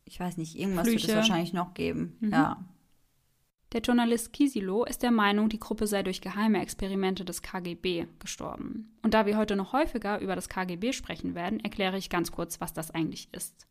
[0.06, 1.08] ich weiß nicht, irgendwas Flüche.
[1.08, 2.18] wird es wahrscheinlich noch geben.
[2.20, 2.32] Mhm.
[2.32, 2.64] Ja.
[3.74, 8.96] Der Journalist Kisilo ist der Meinung, die Gruppe sei durch geheime Experimente des KGB gestorben.
[9.02, 12.62] Und da wir heute noch häufiger über das KGB sprechen werden, erkläre ich ganz kurz,
[12.62, 13.66] was das eigentlich ist.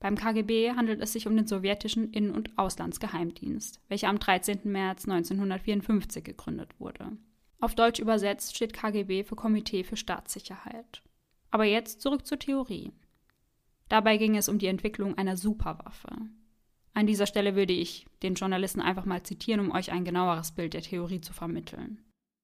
[0.00, 4.62] Beim KGB handelt es sich um den sowjetischen Innen- und Auslandsgeheimdienst, welcher am 13.
[4.64, 7.12] März 1954 gegründet wurde.
[7.60, 11.00] Auf Deutsch übersetzt steht KGB für Komitee für Staatssicherheit.
[11.52, 12.90] Aber jetzt zurück zur Theorie.
[13.88, 16.08] Dabei ging es um die Entwicklung einer Superwaffe.
[16.94, 20.74] An dieser Stelle würde ich den Journalisten einfach mal zitieren, um euch ein genaueres Bild
[20.74, 22.02] der Theorie zu vermitteln.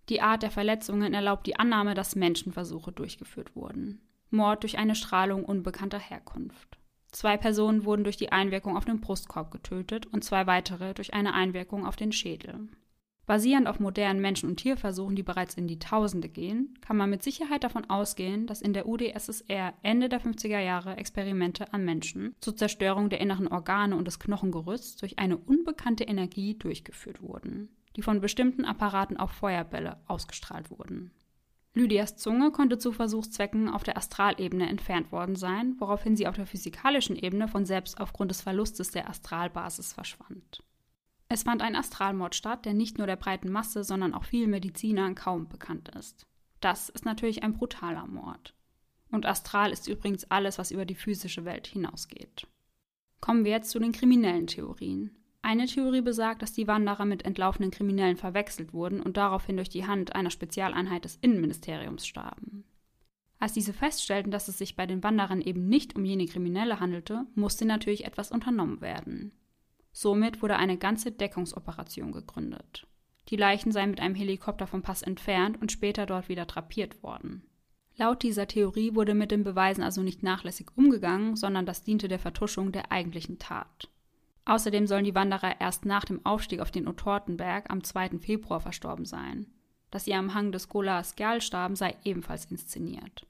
[0.09, 4.01] Die Art der Verletzungen erlaubt die Annahme, dass Menschenversuche durchgeführt wurden.
[4.31, 6.79] Mord durch eine Strahlung unbekannter Herkunft.
[7.11, 11.35] Zwei Personen wurden durch die Einwirkung auf den Brustkorb getötet und zwei weitere durch eine
[11.35, 12.69] Einwirkung auf den Schädel.
[13.29, 17.23] Basierend auf modernen Menschen- und Tierversuchen, die bereits in die Tausende gehen, kann man mit
[17.23, 22.57] Sicherheit davon ausgehen, dass in der UdSSR Ende der 50er Jahre Experimente an Menschen zur
[22.57, 28.23] Zerstörung der inneren Organe und des Knochengerüsts durch eine unbekannte Energie durchgeführt wurden, die von
[28.23, 31.11] bestimmten Apparaten auf Feuerbälle ausgestrahlt wurden.
[31.75, 36.47] Lydias Zunge konnte zu Versuchszwecken auf der Astralebene entfernt worden sein, woraufhin sie auf der
[36.47, 40.63] physikalischen Ebene von selbst aufgrund des Verlustes der Astralbasis verschwand.
[41.31, 45.15] Es fand ein Astralmord statt, der nicht nur der breiten Masse, sondern auch vielen Medizinern
[45.15, 46.27] kaum bekannt ist.
[46.61, 48.55] Das ist natürlich ein brutaler Mord.
[49.11, 52.47] Und astral ist übrigens alles, was über die physische Welt hinausgeht.
[53.21, 55.17] Kommen wir jetzt zu den kriminellen Theorien.
[55.43, 59.87] Eine Theorie besagt, dass die Wanderer mit entlaufenen Kriminellen verwechselt wurden und daraufhin durch die
[59.87, 62.65] Hand einer Spezialeinheit des Innenministeriums starben.
[63.39, 67.27] Als diese feststellten, dass es sich bei den Wanderern eben nicht um jene Kriminelle handelte,
[67.35, 69.33] musste natürlich etwas unternommen werden.
[70.01, 72.87] Somit wurde eine ganze Deckungsoperation gegründet.
[73.31, 77.43] Die Leichen seien mit einem Helikopter vom Pass entfernt und später dort wieder drapiert worden.
[77.97, 82.21] Laut dieser Theorie wurde mit den Beweisen also nicht nachlässig umgegangen, sondern das diente der
[82.21, 83.91] Vertuschung der eigentlichen Tat.
[84.45, 88.21] Außerdem sollen die Wanderer erst nach dem Aufstieg auf den Otortenberg am 2.
[88.21, 89.47] Februar verstorben sein.
[89.91, 93.27] Dass sie am Hang des Gola Skjal starben, sei ebenfalls inszeniert.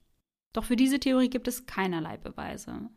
[0.52, 2.90] Doch für diese Theorie gibt es keinerlei Beweise.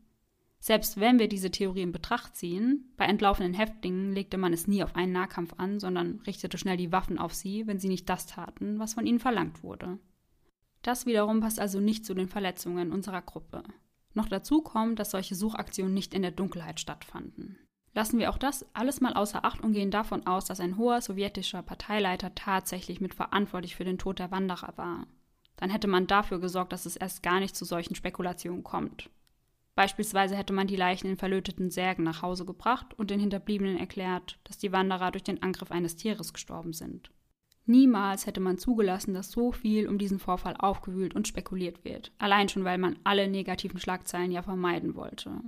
[0.63, 4.83] Selbst wenn wir diese Theorie in Betracht ziehen, bei entlaufenen Häftlingen legte man es nie
[4.83, 8.27] auf einen Nahkampf an, sondern richtete schnell die Waffen auf sie, wenn sie nicht das
[8.27, 9.97] taten, was von ihnen verlangt wurde.
[10.83, 13.63] Das wiederum passt also nicht zu den Verletzungen unserer Gruppe.
[14.13, 17.57] Noch dazu kommt, dass solche Suchaktionen nicht in der Dunkelheit stattfanden.
[17.95, 21.01] Lassen wir auch das alles mal außer Acht und gehen davon aus, dass ein hoher
[21.01, 25.07] sowjetischer Parteileiter tatsächlich mitverantwortlich für den Tod der Wanderer war.
[25.57, 29.09] Dann hätte man dafür gesorgt, dass es erst gar nicht zu solchen Spekulationen kommt.
[29.75, 34.39] Beispielsweise hätte man die Leichen in verlöteten Särgen nach Hause gebracht und den Hinterbliebenen erklärt,
[34.43, 37.11] dass die Wanderer durch den Angriff eines Tieres gestorben sind.
[37.65, 42.49] Niemals hätte man zugelassen, dass so viel um diesen Vorfall aufgewühlt und spekuliert wird, allein
[42.49, 45.41] schon weil man alle negativen Schlagzeilen ja vermeiden wollte.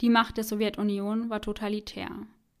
[0.00, 2.10] Die Macht der Sowjetunion war totalitär.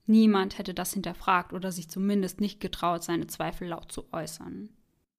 [0.06, 4.68] Niemand hätte das hinterfragt oder sich zumindest nicht getraut, seine Zweifel laut zu äußern.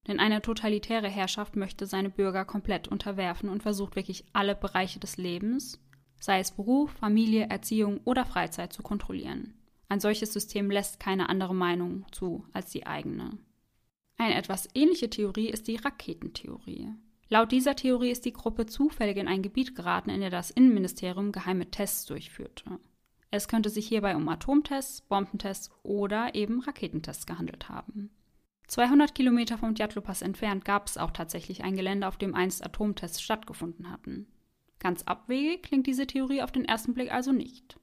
[0.07, 5.17] Denn eine totalitäre Herrschaft möchte seine Bürger komplett unterwerfen und versucht wirklich alle Bereiche des
[5.17, 5.79] Lebens,
[6.19, 9.53] sei es Beruf, Familie, Erziehung oder Freizeit, zu kontrollieren.
[9.89, 13.37] Ein solches System lässt keine andere Meinung zu als die eigene.
[14.17, 16.89] Eine etwas ähnliche Theorie ist die Raketentheorie.
[17.29, 21.31] Laut dieser Theorie ist die Gruppe zufällig in ein Gebiet geraten, in der das Innenministerium
[21.31, 22.79] geheime Tests durchführte.
[23.31, 28.11] Es könnte sich hierbei um Atomtests, Bombentests oder eben Raketentests gehandelt haben.
[28.67, 33.21] 200 Kilometer vom Djatlov-Pass entfernt gab es auch tatsächlich ein Gelände, auf dem einst Atomtests
[33.21, 34.27] stattgefunden hatten.
[34.79, 37.79] Ganz abwegig klingt diese Theorie auf den ersten Blick also nicht.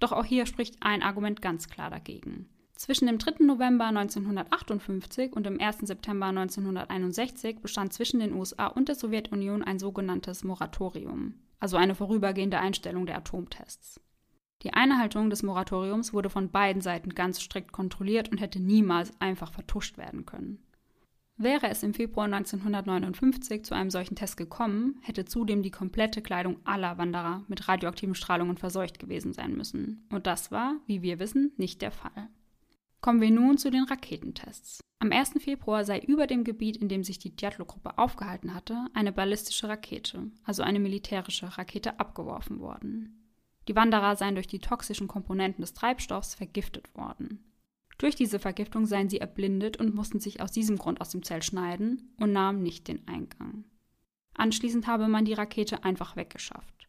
[0.00, 2.48] Doch auch hier spricht ein Argument ganz klar dagegen.
[2.74, 3.44] Zwischen dem 3.
[3.44, 5.80] November 1958 und dem 1.
[5.82, 12.58] September 1961 bestand zwischen den USA und der Sowjetunion ein sogenanntes Moratorium, also eine vorübergehende
[12.58, 14.00] Einstellung der Atomtests.
[14.62, 19.52] Die Einhaltung des Moratoriums wurde von beiden Seiten ganz strikt kontrolliert und hätte niemals einfach
[19.52, 20.62] vertuscht werden können.
[21.36, 26.58] Wäre es im Februar 1959 zu einem solchen Test gekommen, hätte zudem die komplette Kleidung
[26.64, 30.06] aller Wanderer mit radioaktiven Strahlungen verseucht gewesen sein müssen.
[30.10, 32.28] Und das war, wie wir wissen, nicht der Fall.
[33.00, 34.80] Kommen wir nun zu den Raketentests.
[35.00, 35.32] Am 1.
[35.40, 40.30] Februar sei über dem Gebiet, in dem sich die Djatlo-Gruppe aufgehalten hatte, eine ballistische Rakete,
[40.44, 43.21] also eine militärische Rakete, abgeworfen worden.
[43.68, 47.44] Die Wanderer seien durch die toxischen Komponenten des Treibstoffs vergiftet worden.
[47.98, 51.44] Durch diese Vergiftung seien sie erblindet und mussten sich aus diesem Grund aus dem Zelt
[51.44, 53.64] schneiden und nahmen nicht den Eingang.
[54.34, 56.88] Anschließend habe man die Rakete einfach weggeschafft.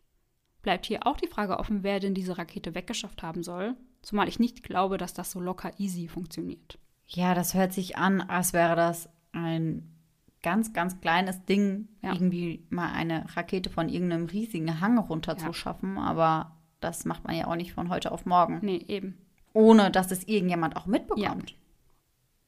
[0.61, 4.39] Bleibt hier auch die Frage offen, wer denn diese Rakete weggeschafft haben soll, zumal ich
[4.39, 6.79] nicht glaube, dass das so locker easy funktioniert.
[7.05, 9.93] Ja, das hört sich an, als wäre das ein
[10.41, 12.13] ganz, ganz kleines Ding, ja.
[12.13, 16.01] irgendwie mal eine Rakete von irgendeinem riesigen Hang runterzuschaffen, ja.
[16.01, 18.59] aber das macht man ja auch nicht von heute auf morgen.
[18.61, 19.17] Nee, eben.
[19.53, 21.51] Ohne dass es irgendjemand auch mitbekommt.
[21.51, 21.57] Ja.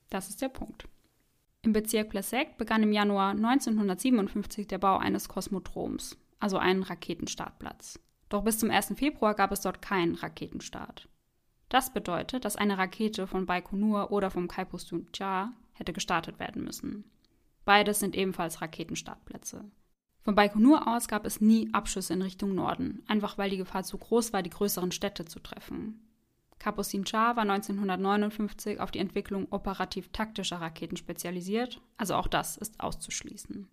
[0.10, 0.88] Das ist der Punkt.
[1.62, 8.00] Im Bezirk Plesek begann im Januar 1957 der Bau eines Kosmodroms, also einen Raketenstartplatz.
[8.30, 8.94] Doch bis zum 1.
[8.96, 11.08] Februar gab es dort keinen Raketenstart.
[11.70, 17.04] Das bedeutet, dass eine Rakete von Baikonur oder vom Kaipusuncha hätte gestartet werden müssen.
[17.66, 19.66] Beides sind ebenfalls Raketenstartplätze.
[20.26, 24.00] Von Baikonur aus gab es nie Abschüsse in Richtung Norden, einfach weil die Gefahr zu
[24.00, 26.02] groß war, die größeren Städte zu treffen.
[26.58, 33.68] Kapusin Shah war 1959 auf die Entwicklung operativ-taktischer Raketen spezialisiert, also auch das ist auszuschließen.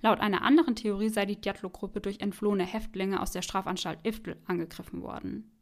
[0.00, 5.00] Laut einer anderen Theorie sei die Djatlo-Gruppe durch entflohene Häftlinge aus der Strafanstalt Iftel angegriffen
[5.00, 5.52] worden.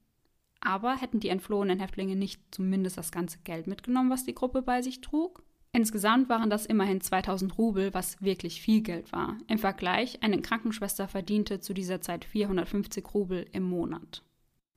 [0.61, 4.81] Aber hätten die entflohenen Häftlinge nicht zumindest das ganze Geld mitgenommen, was die Gruppe bei
[4.81, 5.43] sich trug?
[5.75, 9.39] Insgesamt waren das immerhin 2000 Rubel, was wirklich viel Geld war.
[9.49, 14.23] Im Vergleich, eine Krankenschwester verdiente zu dieser Zeit 450 Rubel im Monat.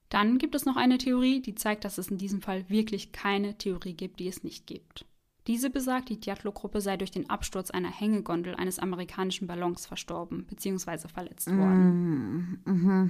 [0.08, 3.58] Dann gibt es noch eine Theorie, die zeigt, dass es in diesem Fall wirklich keine
[3.58, 5.06] Theorie gibt, die es nicht gibt.
[5.48, 11.10] Diese besagt, die Djatlo-Gruppe sei durch den Absturz einer Hängegondel eines amerikanischen Ballons verstorben bzw.
[11.10, 12.62] verletzt worden.
[12.64, 13.10] Mm -hmm.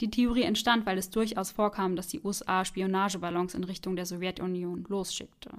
[0.00, 4.84] Die Theorie entstand, weil es durchaus vorkam, dass die USA Spionageballons in Richtung der Sowjetunion
[4.88, 5.50] losschickte.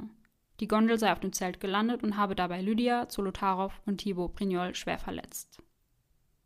[0.62, 4.76] Die Gondel sei auf dem Zelt gelandet und habe dabei Lydia, Zolotarow und Thibaut Prignol
[4.76, 5.62] schwer verletzt.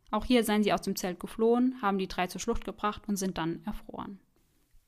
[0.10, 3.18] Auch hier seien sie aus dem Zelt geflohen, haben die drei zur Schlucht gebracht und
[3.18, 4.20] sind dann erfroren.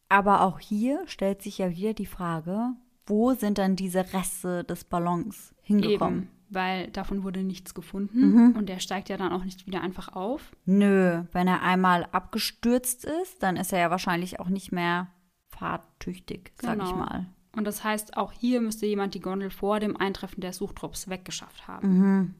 [0.07, 2.71] Aber auch hier stellt sich ja wieder die Frage,
[3.05, 6.23] wo sind dann diese Reste des Ballons hingekommen?
[6.23, 8.55] Eben, weil davon wurde nichts gefunden mhm.
[8.55, 10.55] und der steigt ja dann auch nicht wieder einfach auf.
[10.65, 15.09] Nö, wenn er einmal abgestürzt ist, dann ist er ja wahrscheinlich auch nicht mehr
[15.49, 16.89] fahrtüchtig, sag genau.
[16.89, 17.25] ich mal.
[17.57, 21.67] Und das heißt, auch hier müsste jemand die Gondel vor dem Eintreffen der Suchtrupps weggeschafft
[21.67, 21.97] haben.
[21.97, 22.35] Mhm.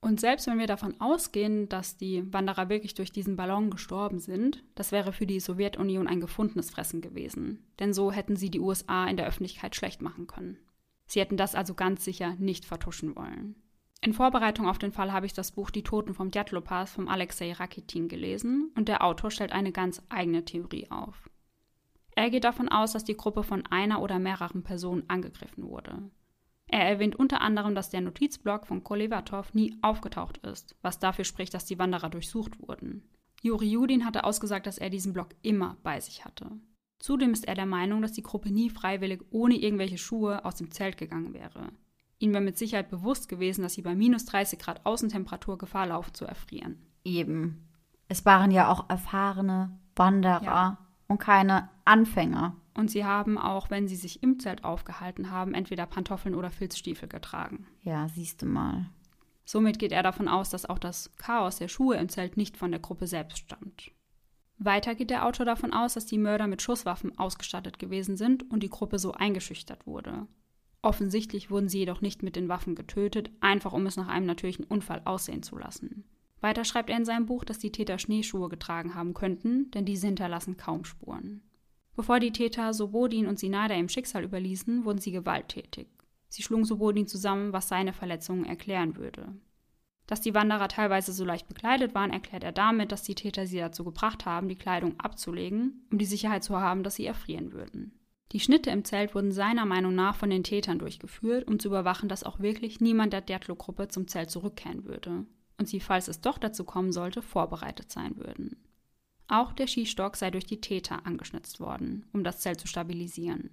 [0.00, 4.64] Und selbst wenn wir davon ausgehen, dass die Wanderer wirklich durch diesen Ballon gestorben sind,
[4.74, 7.64] das wäre für die Sowjetunion ein gefundenes Fressen gewesen.
[7.78, 10.58] Denn so hätten sie die USA in der Öffentlichkeit schlecht machen können.
[11.06, 13.54] Sie hätten das also ganz sicher nicht vertuschen wollen.
[14.00, 17.52] In Vorbereitung auf den Fall habe ich das Buch Die Toten vom Djatlov-Pass von Alexei
[17.52, 21.30] Rakitin gelesen und der Autor stellt eine ganz eigene Theorie auf.
[22.16, 26.10] Er geht davon aus, dass die Gruppe von einer oder mehreren Personen angegriffen wurde.
[26.66, 31.52] Er erwähnt unter anderem, dass der Notizblock von Kolevatov nie aufgetaucht ist, was dafür spricht,
[31.52, 33.02] dass die Wanderer durchsucht wurden.
[33.42, 36.50] Juri Judin hatte ausgesagt, dass er diesen Block immer bei sich hatte.
[36.98, 40.70] Zudem ist er der Meinung, dass die Gruppe nie freiwillig ohne irgendwelche Schuhe aus dem
[40.70, 41.68] Zelt gegangen wäre.
[42.18, 46.14] Ihnen wäre mit Sicherheit bewusst gewesen, dass sie bei minus 30 Grad Außentemperatur Gefahr laufen
[46.14, 46.78] zu erfrieren.
[47.04, 47.68] Eben.
[48.08, 50.42] Es waren ja auch erfahrene Wanderer.
[50.42, 52.56] Ja und keine Anfänger.
[52.74, 57.08] Und sie haben auch, wenn sie sich im Zelt aufgehalten haben, entweder Pantoffeln oder Filzstiefel
[57.08, 57.66] getragen.
[57.82, 58.90] Ja, siehst du mal.
[59.44, 62.70] Somit geht er davon aus, dass auch das Chaos der Schuhe im Zelt nicht von
[62.70, 63.92] der Gruppe selbst stammt.
[64.58, 68.62] Weiter geht der Autor davon aus, dass die Mörder mit Schusswaffen ausgestattet gewesen sind und
[68.62, 70.26] die Gruppe so eingeschüchtert wurde.
[70.82, 74.64] Offensichtlich wurden sie jedoch nicht mit den Waffen getötet, einfach um es nach einem natürlichen
[74.64, 76.04] Unfall aussehen zu lassen.
[76.46, 80.06] Weiter schreibt er in seinem Buch, dass die Täter Schneeschuhe getragen haben könnten, denn diese
[80.06, 81.42] hinterlassen kaum Spuren.
[81.96, 85.88] Bevor die Täter Sobodin und Sinada im Schicksal überließen, wurden sie gewalttätig.
[86.28, 89.34] Sie schlugen Sobodin zusammen, was seine Verletzungen erklären würde.
[90.06, 93.58] Dass die Wanderer teilweise so leicht bekleidet waren, erklärt er damit, dass die Täter sie
[93.58, 97.98] dazu gebracht haben, die Kleidung abzulegen, um die Sicherheit zu haben, dass sie erfrieren würden.
[98.30, 102.08] Die Schnitte im Zelt wurden seiner Meinung nach von den Tätern durchgeführt, um zu überwachen,
[102.08, 105.26] dass auch wirklich niemand der Diatlo-Gruppe zum Zelt zurückkehren würde
[105.58, 108.56] und sie, falls es doch dazu kommen sollte, vorbereitet sein würden.
[109.28, 113.50] Auch der Skistock sei durch die Täter angeschnitzt worden, um das Zelt zu stabilisieren.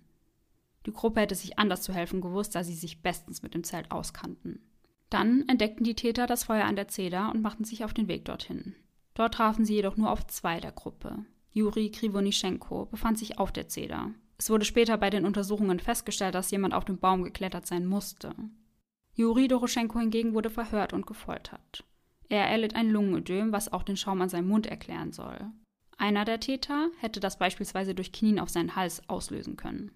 [0.86, 3.92] Die Gruppe hätte sich anders zu helfen gewusst, da sie sich bestens mit dem Zelt
[3.92, 4.60] auskannten.
[5.10, 8.26] Dann entdeckten die Täter das Feuer an der Zeder und machten sich auf den Weg
[8.26, 8.76] dorthin.
[9.14, 11.26] Dort trafen sie jedoch nur auf zwei der Gruppe.
[11.52, 14.12] Juri Krivonischenko befand sich auf der Zeder.
[14.38, 18.36] Es wurde später bei den Untersuchungen festgestellt, dass jemand auf den Baum geklettert sein musste.
[19.14, 21.86] Juri Doroschenko hingegen wurde verhört und gefoltert.
[22.30, 25.40] Er erlitt ein Lungenödem, was auch den Schaum an seinem Mund erklären soll.
[25.98, 29.92] Einer der Täter hätte das beispielsweise durch Knien auf seinen Hals auslösen können.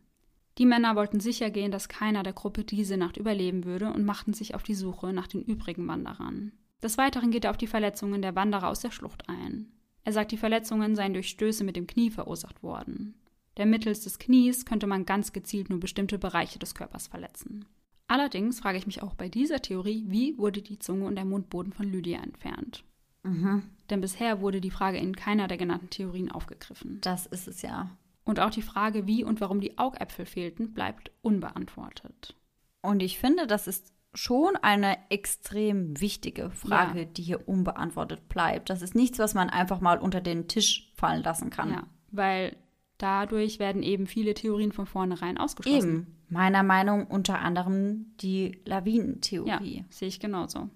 [0.58, 4.34] Die Männer wollten sicher gehen, dass keiner der Gruppe diese Nacht überleben würde und machten
[4.34, 6.52] sich auf die Suche nach den übrigen Wanderern.
[6.82, 9.72] Des Weiteren geht er auf die Verletzungen der Wanderer aus der Schlucht ein.
[10.04, 13.16] Er sagt, die Verletzungen seien durch Stöße mit dem Knie verursacht worden.
[13.58, 17.66] Denn mittels des Knies könnte man ganz gezielt nur bestimmte Bereiche des Körpers verletzen.
[18.08, 21.74] Allerdings frage ich mich auch bei dieser Theorie, wie wurde die Zunge und der Mundboden
[21.74, 22.84] von Lydia entfernt?
[23.24, 23.64] Mhm.
[23.90, 27.00] Denn bisher wurde die Frage in keiner der genannten Theorien aufgegriffen.
[27.02, 27.90] Das ist es ja.
[28.24, 32.36] Und auch die Frage, wie und warum die Augäpfel fehlten, bleibt unbeantwortet.
[32.82, 37.06] Und ich finde, das ist schon eine extrem wichtige Frage, Ja.
[37.06, 38.70] die hier unbeantwortet bleibt.
[38.70, 41.72] Das ist nichts, was man einfach mal unter den Tisch fallen lassen kann.
[41.72, 42.56] Ja, weil
[42.98, 45.90] dadurch werden eben viele Theorien von vornherein ausgeschlossen.
[45.90, 46.08] Eben.
[46.30, 49.86] Meiner Meinung unter anderem die Ja, Lawinentheorie.
[49.90, 50.70] sehe ich genauso.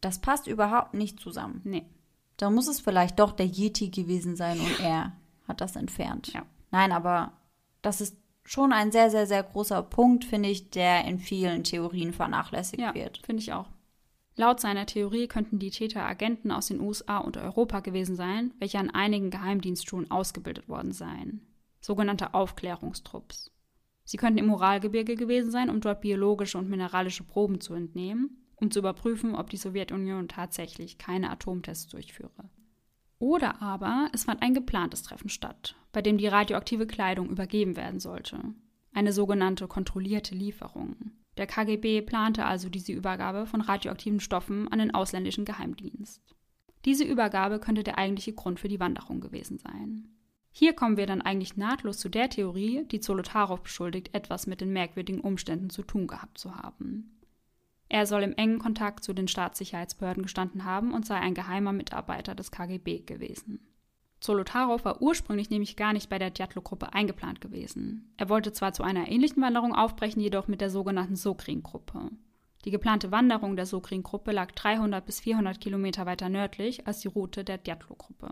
[0.00, 1.60] Das passt überhaupt nicht zusammen.
[1.64, 1.84] Nee.
[2.36, 5.12] Da muss es vielleicht doch der Yeti gewesen sein und er
[5.46, 6.32] hat das entfernt.
[6.32, 6.42] Ja.
[6.72, 7.32] Nein, aber
[7.82, 12.12] das ist schon ein sehr, sehr, sehr großer Punkt, finde ich, der in vielen Theorien
[12.12, 13.18] vernachlässigt Ja, wird.
[13.24, 13.66] finde ich auch.
[14.36, 18.78] Laut seiner Theorie könnten die Täter Agenten aus den USA und Europa gewesen sein, welche
[18.78, 21.46] an einigen Geheimdienstschulen ausgebildet worden seien.
[21.80, 23.52] Sogenannte Aufklärungstrupps.
[24.04, 28.70] Sie könnten im Uralgebirge gewesen sein, um dort biologische und mineralische Proben zu entnehmen, um
[28.70, 32.50] zu überprüfen, ob die Sowjetunion tatsächlich keine Atomtests durchführe.
[33.18, 38.00] Oder aber es fand ein geplantes Treffen statt, bei dem die radioaktive Kleidung übergeben werden
[38.00, 38.38] sollte.
[38.92, 41.12] Eine sogenannte kontrollierte Lieferung.
[41.36, 46.22] Der KGB plante also diese Übergabe von radioaktiven Stoffen an den ausländischen Geheimdienst.
[46.84, 50.08] Diese Übergabe könnte der eigentliche Grund für die Wanderung gewesen sein.
[50.50, 54.72] Hier kommen wir dann eigentlich nahtlos zu der Theorie, die Zolotarow beschuldigt, etwas mit den
[54.72, 57.20] merkwürdigen Umständen zu tun gehabt zu haben.
[57.88, 62.34] Er soll im engen Kontakt zu den Staatssicherheitsbehörden gestanden haben und sei ein geheimer Mitarbeiter
[62.34, 63.73] des KGB gewesen.
[64.24, 68.10] Zolotarow war ursprünglich nämlich gar nicht bei der Djatlo-Gruppe eingeplant gewesen.
[68.16, 72.08] Er wollte zwar zu einer ähnlichen Wanderung aufbrechen, jedoch mit der sogenannten Sokrin-Gruppe.
[72.64, 77.44] Die geplante Wanderung der Sokrin-Gruppe lag 300 bis 400 Kilometer weiter nördlich als die Route
[77.44, 78.30] der Djatlo-Gruppe.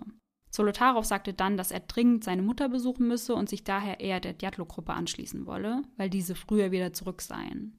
[0.49, 4.33] Zolotarow sagte dann, dass er dringend seine Mutter besuchen müsse und sich daher eher der
[4.33, 7.77] Djatlo-Gruppe anschließen wolle, weil diese früher wieder zurück seien.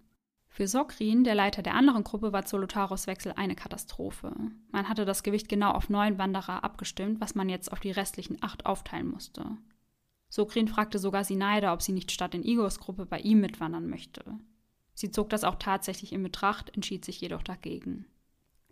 [0.53, 4.35] Für Sokrin, der Leiter der anderen Gruppe, war Zolotarows Wechsel eine Katastrophe.
[4.71, 8.37] Man hatte das Gewicht genau auf neun Wanderer abgestimmt, was man jetzt auf die restlichen
[8.41, 9.57] acht aufteilen musste.
[10.29, 14.23] Sokrin fragte sogar Sinaida, ob sie nicht statt in Igors Gruppe bei ihm mitwandern möchte.
[14.93, 18.05] Sie zog das auch tatsächlich in Betracht, entschied sich jedoch dagegen.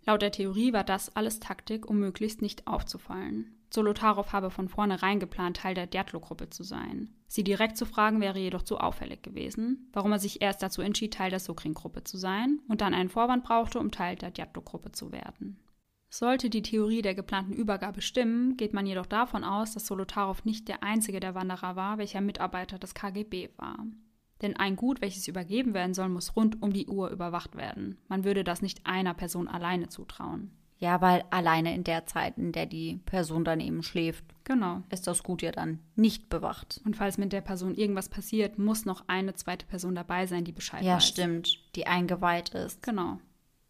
[0.06, 3.56] Laut der Theorie war das alles Taktik, um möglichst nicht aufzufallen.
[3.72, 7.08] Zolotarow habe von vornherein geplant, Teil der Djatlo-Gruppe zu sein.
[7.26, 11.14] Sie direkt zu fragen wäre jedoch zu auffällig gewesen, warum er sich erst dazu entschied,
[11.14, 15.10] Teil der Sokrin-Gruppe zu sein und dann einen Vorwand brauchte, um Teil der Djatlo-Gruppe zu
[15.10, 15.58] werden.
[16.10, 20.68] Sollte die Theorie der geplanten Übergabe stimmen, geht man jedoch davon aus, dass Solotarow nicht
[20.68, 23.78] der einzige der Wanderer war, welcher Mitarbeiter des KGB war.
[24.42, 27.96] Denn ein Gut, welches übergeben werden soll, muss rund um die Uhr überwacht werden.
[28.08, 30.50] Man würde das nicht einer Person alleine zutrauen.
[30.82, 34.82] Ja, weil alleine in der Zeit, in der die Person dann eben schläft, Genau.
[34.90, 36.80] ist das Gut ja dann nicht bewacht.
[36.84, 40.50] Und falls mit der Person irgendwas passiert, muss noch eine zweite Person dabei sein, die
[40.50, 41.06] Bescheid Ja, weiß.
[41.06, 41.60] stimmt.
[41.76, 42.82] Die eingeweiht ist.
[42.82, 43.20] Genau.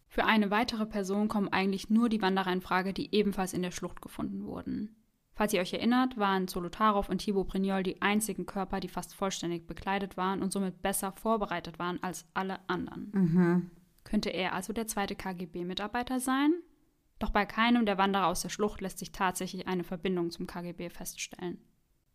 [0.07, 3.71] Für eine weitere Person kommen eigentlich nur die Wanderer in Frage, die ebenfalls in der
[3.71, 4.95] Schlucht gefunden wurden.
[5.35, 9.67] Falls ihr euch erinnert, waren Solotarow und Thibaut Brignol die einzigen Körper, die fast vollständig
[9.67, 13.11] bekleidet waren und somit besser vorbereitet waren als alle anderen.
[13.13, 13.71] Mhm.
[14.03, 16.53] Könnte er also der zweite KGB-Mitarbeiter sein?
[17.19, 20.89] Doch bei keinem der Wanderer aus der Schlucht lässt sich tatsächlich eine Verbindung zum KGB
[20.89, 21.57] feststellen.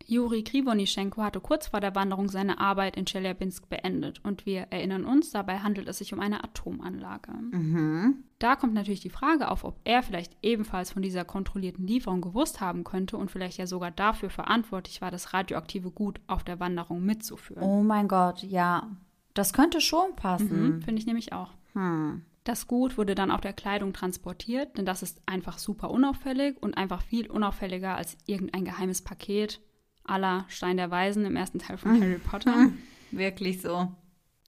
[0.05, 5.05] Juri Krivonischenko hatte kurz vor der Wanderung seine Arbeit in Chelyabinsk beendet und wir erinnern
[5.05, 7.31] uns, dabei handelt es sich um eine Atomanlage.
[7.51, 8.23] Mhm.
[8.39, 12.61] Da kommt natürlich die Frage auf, ob er vielleicht ebenfalls von dieser kontrollierten Lieferung gewusst
[12.61, 17.03] haben könnte und vielleicht ja sogar dafür verantwortlich war, das radioaktive Gut auf der Wanderung
[17.03, 17.63] mitzuführen.
[17.63, 18.89] Oh mein Gott, ja.
[19.35, 20.81] Das könnte schon Mhm, passen.
[20.81, 21.51] Finde ich nämlich auch.
[21.73, 22.23] Hm.
[22.49, 26.77] Das Gut wurde dann auf der Kleidung transportiert, denn das ist einfach super unauffällig und
[26.79, 29.61] einfach viel unauffälliger als irgendein geheimes Paket
[30.03, 32.71] aller Stein der Weisen im ersten Teil von Harry Potter.
[33.11, 33.91] Wirklich so.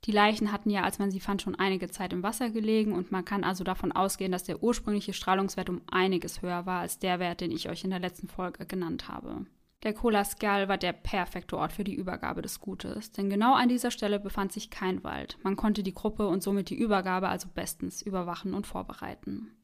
[0.05, 3.11] Die Leichen hatten ja, als man sie fand, schon einige Zeit im Wasser gelegen und
[3.11, 7.19] man kann also davon ausgehen, dass der ursprüngliche Strahlungswert um einiges höher war als der
[7.19, 9.45] Wert, den ich euch in der letzten Folge genannt habe.
[9.83, 13.89] Der Kolaskal war der perfekte Ort für die Übergabe des Gutes, denn genau an dieser
[13.89, 15.39] Stelle befand sich kein Wald.
[15.41, 19.55] Man konnte die Gruppe und somit die Übergabe also bestens überwachen und vorbereiten.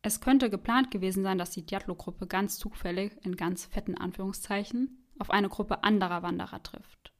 [0.00, 5.30] Es könnte geplant gewesen sein, dass die Diatlo-Gruppe ganz zufällig, in ganz fetten Anführungszeichen, auf
[5.30, 7.12] eine Gruppe anderer Wanderer trifft.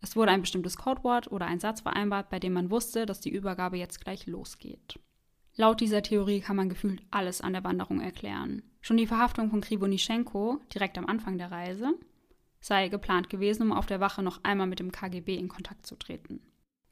[0.00, 3.30] Es wurde ein bestimmtes Codewort oder ein Satz vereinbart, bei dem man wusste, dass die
[3.30, 4.98] Übergabe jetzt gleich losgeht.
[5.56, 8.62] Laut dieser Theorie kann man gefühlt alles an der Wanderung erklären.
[8.80, 11.94] Schon die Verhaftung von Krivonischenko direkt am Anfang der Reise
[12.64, 15.96] sei geplant gewesen, um auf der Wache noch einmal mit dem KGB in Kontakt zu
[15.96, 16.40] treten.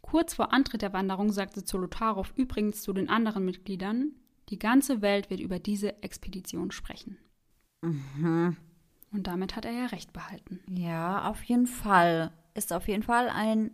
[0.03, 4.13] Kurz vor Antritt der Wanderung sagte Zolotarow übrigens zu den anderen Mitgliedern,
[4.51, 7.17] die ganze Welt wird über diese Expedition sprechen.
[7.81, 8.57] Mhm.
[9.13, 10.61] Und damit hat er ja recht behalten.
[10.69, 12.33] Ja, auf jeden Fall.
[12.55, 13.71] Ist auf jeden Fall ein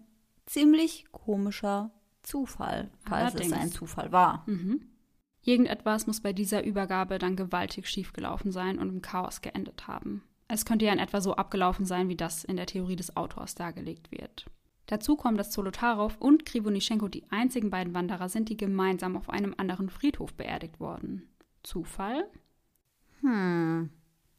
[0.47, 1.91] ziemlich komischer
[2.29, 3.53] Zufall, falls Allerdings.
[3.53, 4.45] es ein Zufall war.
[4.47, 4.83] Mhm.
[5.43, 10.23] Irgendetwas muss bei dieser Übergabe dann gewaltig schiefgelaufen sein und im Chaos geendet haben.
[10.47, 13.55] Es könnte ja in etwa so abgelaufen sein, wie das in der Theorie des Autors
[13.55, 14.45] dargelegt wird.
[14.87, 19.55] Dazu kommt, dass Zolotarow und Krivonischenko die einzigen beiden Wanderer sind, die gemeinsam auf einem
[19.57, 21.31] anderen Friedhof beerdigt wurden.
[21.63, 22.27] Zufall?
[23.21, 23.89] Hm.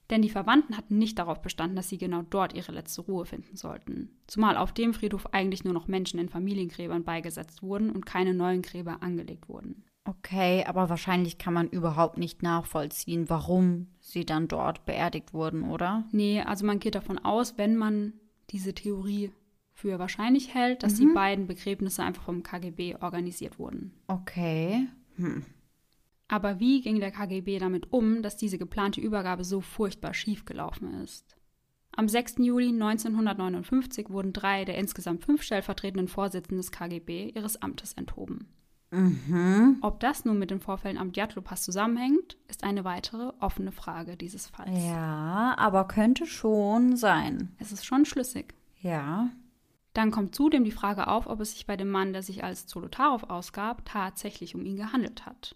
[0.09, 3.55] Denn die Verwandten hatten nicht darauf bestanden, dass sie genau dort ihre letzte Ruhe finden
[3.55, 4.09] sollten.
[4.27, 8.61] Zumal auf dem Friedhof eigentlich nur noch Menschen in Familiengräbern beigesetzt wurden und keine neuen
[8.61, 9.83] Gräber angelegt wurden.
[10.05, 16.05] Okay, aber wahrscheinlich kann man überhaupt nicht nachvollziehen, warum sie dann dort beerdigt wurden, oder?
[16.11, 18.13] Nee, also man geht davon aus, wenn man
[18.49, 19.31] diese Theorie
[19.73, 23.93] für wahrscheinlich hält, dass die beiden Begräbnisse einfach vom KGB organisiert wurden.
[24.07, 24.87] Okay.
[26.29, 31.01] Aber wie ging der KGB damit um, dass diese geplante Übergabe so furchtbar schief gelaufen
[31.03, 31.35] ist?
[31.95, 32.35] Am 6.
[32.37, 38.47] Juli 1959 wurden drei der insgesamt fünf stellvertretenden Vorsitzenden des KGB ihres Amtes enthoben.
[38.91, 39.77] Mhm.
[39.81, 44.47] Ob das nun mit den Vorfällen am Djatlov-Pass zusammenhängt, ist eine weitere offene Frage dieses
[44.47, 44.83] Falls.
[44.85, 47.55] Ja, aber könnte schon sein.
[47.57, 48.53] Es ist schon schlüssig.
[48.81, 49.29] Ja.
[49.93, 52.67] Dann kommt zudem die Frage auf, ob es sich bei dem Mann, der sich als
[52.67, 55.55] Zolotarow ausgab, tatsächlich um ihn gehandelt hat.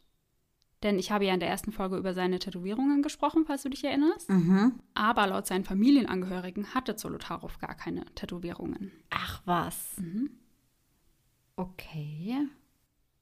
[0.84, 3.84] Denn ich habe ja in der ersten Folge über seine Tätowierungen gesprochen, falls du dich
[3.84, 4.30] erinnerst.
[4.30, 4.80] Mhm.
[4.94, 8.92] Aber laut seinen Familienangehörigen hatte Zolotarow gar keine Tätowierungen.
[9.10, 9.98] Ach was.
[9.98, 10.32] Mhm.
[11.56, 12.48] Okay.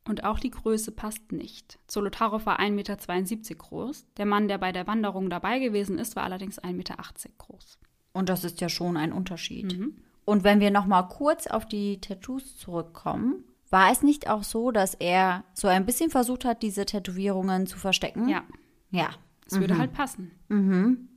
[0.07, 1.77] Und auch die Größe passt nicht.
[1.85, 4.07] Zolotarow war 1,72 Meter groß.
[4.17, 6.97] Der Mann, der bei der Wanderung dabei gewesen ist, war allerdings 1,80 Meter
[7.37, 7.77] groß.
[8.13, 9.77] Und das ist ja schon ein Unterschied.
[9.77, 9.97] Mhm.
[10.25, 14.71] Und wenn wir noch mal kurz auf die Tattoos zurückkommen, war es nicht auch so,
[14.71, 18.29] dass er so ein bisschen versucht hat, diese Tätowierungen zu verstecken?
[18.29, 18.43] Ja,
[18.91, 19.09] Ja.
[19.47, 20.31] es würde halt passen.
[20.49, 21.07] Mhm.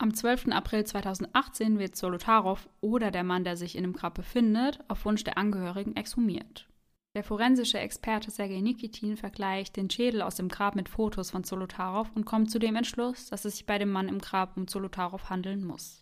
[0.00, 0.48] Am 12.
[0.52, 5.24] April 2018 wird Zolotarow oder der Mann, der sich in dem Grab befindet, auf Wunsch
[5.24, 6.68] der Angehörigen exhumiert.
[7.14, 12.08] Der forensische Experte Sergei Nikitin vergleicht den Schädel aus dem Grab mit Fotos von Zolotarow
[12.14, 15.28] und kommt zu dem Entschluss, dass es sich bei dem Mann im Grab um Zolotarow
[15.30, 16.00] handeln muss.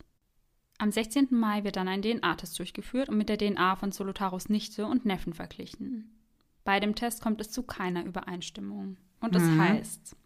[0.79, 1.29] Am 16.
[1.31, 5.33] Mai wird dann ein DNA-Test durchgeführt und mit der DNA von Zolotarows Nichte und Neffen
[5.33, 6.16] verglichen.
[6.64, 8.99] Bei dem Test kommt es zu keiner Übereinstimmung.
[9.20, 10.16] Und das heißt,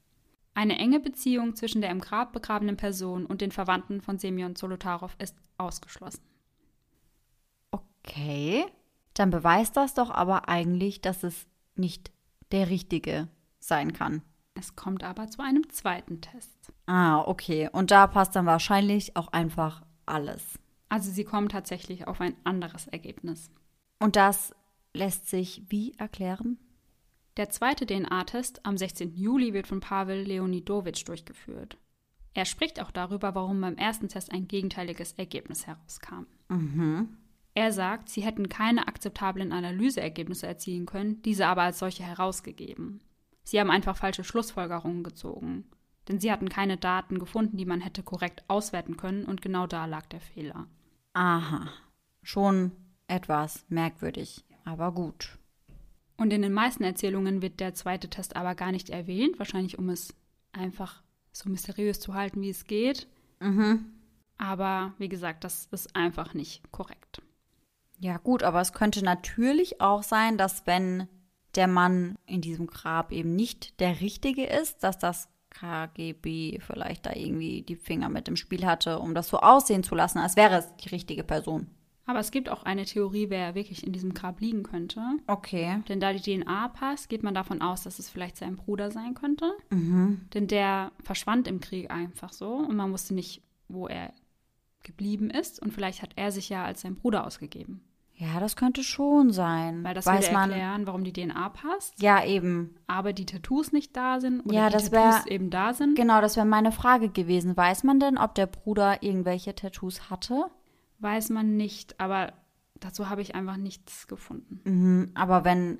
[0.54, 5.14] eine enge Beziehung zwischen der im Grab begrabenen Person und den Verwandten von Semyon Zolotarow
[5.18, 6.22] ist ausgeschlossen.
[7.70, 8.64] Okay.
[9.14, 11.46] Dann beweist das doch aber eigentlich, dass es
[11.76, 12.10] nicht
[12.50, 13.28] der richtige
[13.60, 14.22] sein kann.
[14.54, 16.72] Es kommt aber zu einem zweiten Test.
[16.86, 17.68] Ah, okay.
[17.72, 20.58] Und da passt dann wahrscheinlich auch einfach alles.
[20.88, 23.50] Also sie kommen tatsächlich auf ein anderes Ergebnis.
[23.98, 24.52] Und das
[24.92, 26.58] lässt sich wie erklären?
[27.36, 29.14] Der zweite DNA-Test am 16.
[29.14, 31.78] Juli wird von Pavel Leonidowitsch durchgeführt.
[32.34, 36.26] Er spricht auch darüber, warum beim ersten Test ein gegenteiliges Ergebnis herauskam.
[37.54, 43.00] Er sagt, sie hätten keine akzeptablen Analyseergebnisse erzielen können, diese aber als solche herausgegeben.
[43.42, 45.64] Sie haben einfach falsche Schlussfolgerungen gezogen.
[46.10, 49.86] Denn sie hatten keine Daten gefunden, die man hätte korrekt auswerten können und genau da
[49.86, 50.66] lag der Fehler.
[51.12, 51.68] Aha.
[52.24, 52.72] Schon
[53.06, 55.38] etwas merkwürdig, aber gut.
[56.16, 59.88] Und in den meisten Erzählungen wird der zweite Test aber gar nicht erwähnt, wahrscheinlich um
[59.88, 60.12] es
[60.50, 61.02] einfach
[61.32, 63.06] so mysteriös zu halten, wie es geht.
[63.38, 63.86] Mhm.
[64.36, 67.22] Aber wie gesagt, das ist einfach nicht korrekt.
[68.00, 71.06] Ja, gut, aber es könnte natürlich auch sein, dass wenn
[71.54, 77.12] der Mann in diesem Grab eben nicht der Richtige ist, dass das KGB vielleicht da
[77.14, 80.58] irgendwie die Finger mit im Spiel hatte, um das so aussehen zu lassen, als wäre
[80.58, 81.66] es die richtige Person.
[82.06, 85.00] Aber es gibt auch eine Theorie, wer wirklich in diesem Grab liegen könnte.
[85.28, 85.80] Okay.
[85.88, 89.14] Denn da die DNA passt, geht man davon aus, dass es vielleicht sein Bruder sein
[89.14, 89.52] könnte.
[89.70, 90.22] Mhm.
[90.34, 94.12] Denn der verschwand im Krieg einfach so und man wusste nicht, wo er
[94.82, 95.62] geblieben ist.
[95.62, 97.84] Und vielleicht hat er sich ja als sein Bruder ausgegeben.
[98.20, 99.82] Ja, das könnte schon sein.
[99.82, 100.50] Weil das Weiß würde man.
[100.50, 102.74] erklären, warum die DNA passt, Ja, eben.
[102.86, 105.96] aber die Tattoos nicht da sind oder Ja, die das Tattoos wär- eben da sind.
[105.96, 107.56] Genau, das wäre meine Frage gewesen.
[107.56, 110.44] Weiß man denn, ob der Bruder irgendwelche Tattoos hatte?
[110.98, 112.34] Weiß man nicht, aber
[112.78, 114.60] dazu habe ich einfach nichts gefunden.
[114.64, 115.78] Mhm, aber wenn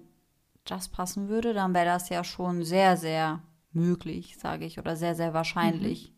[0.64, 5.14] das passen würde, dann wäre das ja schon sehr, sehr möglich, sage ich, oder sehr,
[5.14, 6.12] sehr wahrscheinlich.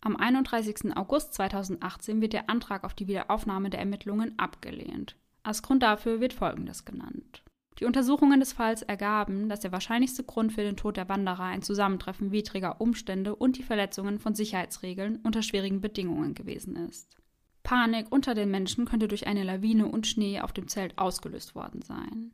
[0.00, 0.96] Am 31.
[0.96, 5.14] August 2018 wird der Antrag auf die Wiederaufnahme der Ermittlungen abgelehnt.
[5.42, 7.42] Als Grund dafür wird Folgendes genannt.
[7.78, 11.62] Die Untersuchungen des Falls ergaben, dass der wahrscheinlichste Grund für den Tod der Wanderer ein
[11.62, 17.16] Zusammentreffen widriger Umstände und die Verletzungen von Sicherheitsregeln unter schwierigen Bedingungen gewesen ist.
[17.62, 21.80] Panik unter den Menschen könnte durch eine Lawine und Schnee auf dem Zelt ausgelöst worden
[21.80, 22.32] sein.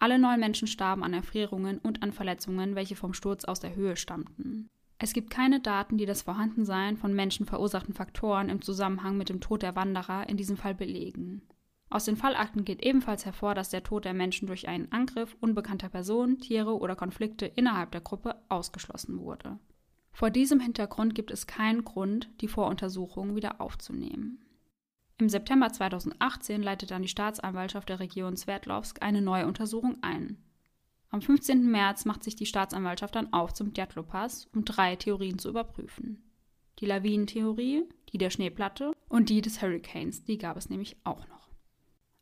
[0.00, 3.96] Alle neun Menschen starben an Erfrierungen und an Verletzungen, welche vom Sturz aus der Höhe
[3.96, 4.68] stammten.
[4.98, 9.62] Es gibt keine Daten, die das Vorhandensein von menschenverursachten Faktoren im Zusammenhang mit dem Tod
[9.62, 11.42] der Wanderer in diesem Fall belegen.
[11.90, 15.88] Aus den Fallakten geht ebenfalls hervor, dass der Tod der Menschen durch einen Angriff unbekannter
[15.88, 19.58] Personen, Tiere oder Konflikte innerhalb der Gruppe ausgeschlossen wurde.
[20.12, 24.44] Vor diesem Hintergrund gibt es keinen Grund, die Voruntersuchung wieder aufzunehmen.
[25.16, 30.36] Im September 2018 leitet dann die Staatsanwaltschaft der Region Sverdlovsk eine neue Untersuchung ein.
[31.10, 31.70] Am 15.
[31.70, 36.22] März macht sich die Staatsanwaltschaft dann auf zum Djatlov-Pass, um drei Theorien zu überprüfen.
[36.80, 41.37] Die Lawinentheorie, die der Schneeplatte und die des Hurricanes, die gab es nämlich auch noch.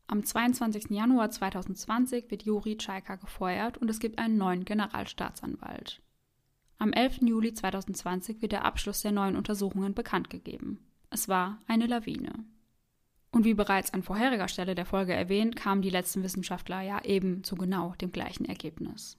[0.09, 0.85] Am 22.
[0.91, 6.01] Januar 2020 wird Juri Tschaika gefeuert und es gibt einen neuen Generalstaatsanwalt.
[6.77, 7.23] Am 11.
[7.23, 10.79] Juli 2020 wird der Abschluss der neuen Untersuchungen bekannt gegeben.
[11.09, 12.45] Es war eine Lawine.
[13.31, 17.43] Und wie bereits an vorheriger Stelle der Folge erwähnt, kamen die letzten Wissenschaftler ja eben
[17.43, 19.17] zu genau dem gleichen Ergebnis.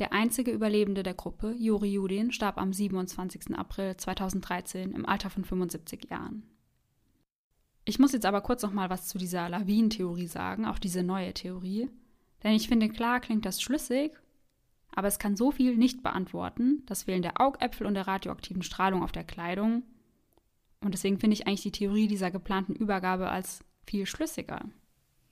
[0.00, 3.56] Der einzige Überlebende der Gruppe, Juri Judin, starb am 27.
[3.56, 6.42] April 2013 im Alter von 75 Jahren.
[7.84, 11.32] Ich muss jetzt aber kurz noch mal was zu dieser Lawinentheorie sagen, auch diese neue
[11.32, 11.88] Theorie.
[12.42, 14.12] Denn ich finde, klar klingt das schlüssig,
[14.94, 19.02] aber es kann so viel nicht beantworten, das Fehlen der Augäpfel und der radioaktiven Strahlung
[19.02, 19.82] auf der Kleidung.
[20.80, 24.62] Und deswegen finde ich eigentlich die Theorie dieser geplanten Übergabe als viel schlüssiger.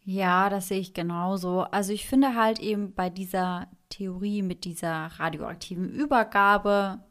[0.04, 1.62] Ja, das sehe ich genauso.
[1.62, 7.02] Also ich finde halt eben bei dieser Theorie mit dieser radioaktiven Übergabe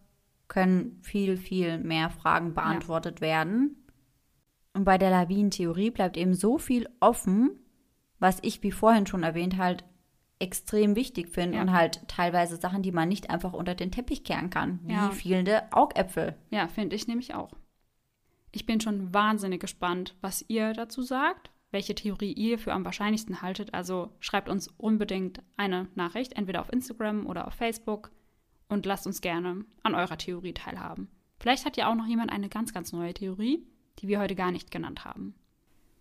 [0.47, 3.76] können viel, viel mehr Fragen beantwortet werden.
[4.77, 7.59] Und bei der Lawinentheorie bleibt eben so viel offen,
[8.19, 9.83] was ich, wie vorhin schon erwähnt, halt
[10.39, 11.63] extrem wichtig finde Ja.
[11.63, 15.09] und halt teilweise Sachen, die man nicht einfach unter den Teppich kehren kann, wie Ja.
[15.09, 16.35] fehlende Augäpfel.
[16.51, 17.49] Ja, finde ich nämlich auch.
[18.51, 23.41] Ich bin schon wahnsinnig gespannt, was ihr dazu sagt, welche Theorie ihr für am wahrscheinlichsten
[23.41, 23.73] haltet.
[23.73, 28.11] Also schreibt uns unbedingt eine Nachricht, entweder auf Instagram oder auf Facebook
[28.69, 31.09] und lasst uns gerne an eurer Theorie teilhaben.
[31.39, 33.65] Vielleicht hat ja auch noch jemand eine ganz, ganz neue Theorie,
[33.99, 35.35] die wir heute gar nicht genannt haben.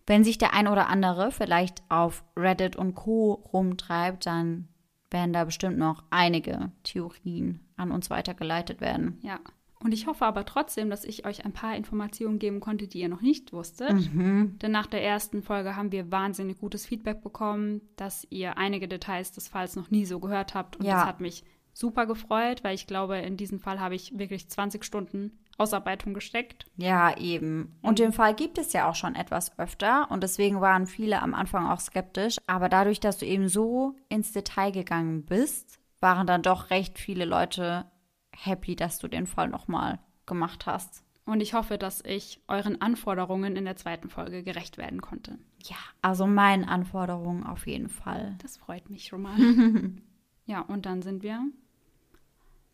[0.05, 3.33] Wenn sich der ein oder andere vielleicht auf Reddit und Co.
[3.51, 4.67] rumtreibt, dann
[5.11, 9.19] werden da bestimmt noch einige Theorien an uns weitergeleitet werden.
[9.21, 9.39] Ja.
[9.79, 13.09] Und ich hoffe aber trotzdem, dass ich euch ein paar Informationen geben konnte, die ihr
[13.09, 13.93] noch nicht wusstet.
[14.13, 14.57] Mhm.
[14.59, 19.33] Denn nach der ersten Folge haben wir wahnsinnig gutes Feedback bekommen, dass ihr einige Details
[19.33, 20.77] des Falls noch nie so gehört habt.
[20.77, 20.93] Und Ja.
[20.95, 21.43] das hat mich
[21.73, 26.65] super gefreut, weil ich glaube, in diesem Fall habe ich wirklich 20 Stunden Ausarbeitung gesteckt.
[26.77, 27.77] Ja, eben.
[27.81, 31.33] Und den Fall gibt es ja auch schon etwas öfter und deswegen waren viele am
[31.33, 32.37] Anfang auch skeptisch.
[32.47, 37.25] Aber dadurch, dass du eben so ins Detail gegangen bist, waren dann doch recht viele
[37.25, 37.85] Leute
[38.31, 41.03] happy, dass du den Fall nochmal gemacht hast.
[41.25, 45.37] Und ich hoffe, dass ich euren Anforderungen in der zweiten Folge gerecht werden konnte.
[45.63, 48.37] Ja, also meinen Anforderungen auf jeden Fall.
[48.41, 49.35] Das freut mich schon mal.
[50.45, 51.43] ja, und dann sind wir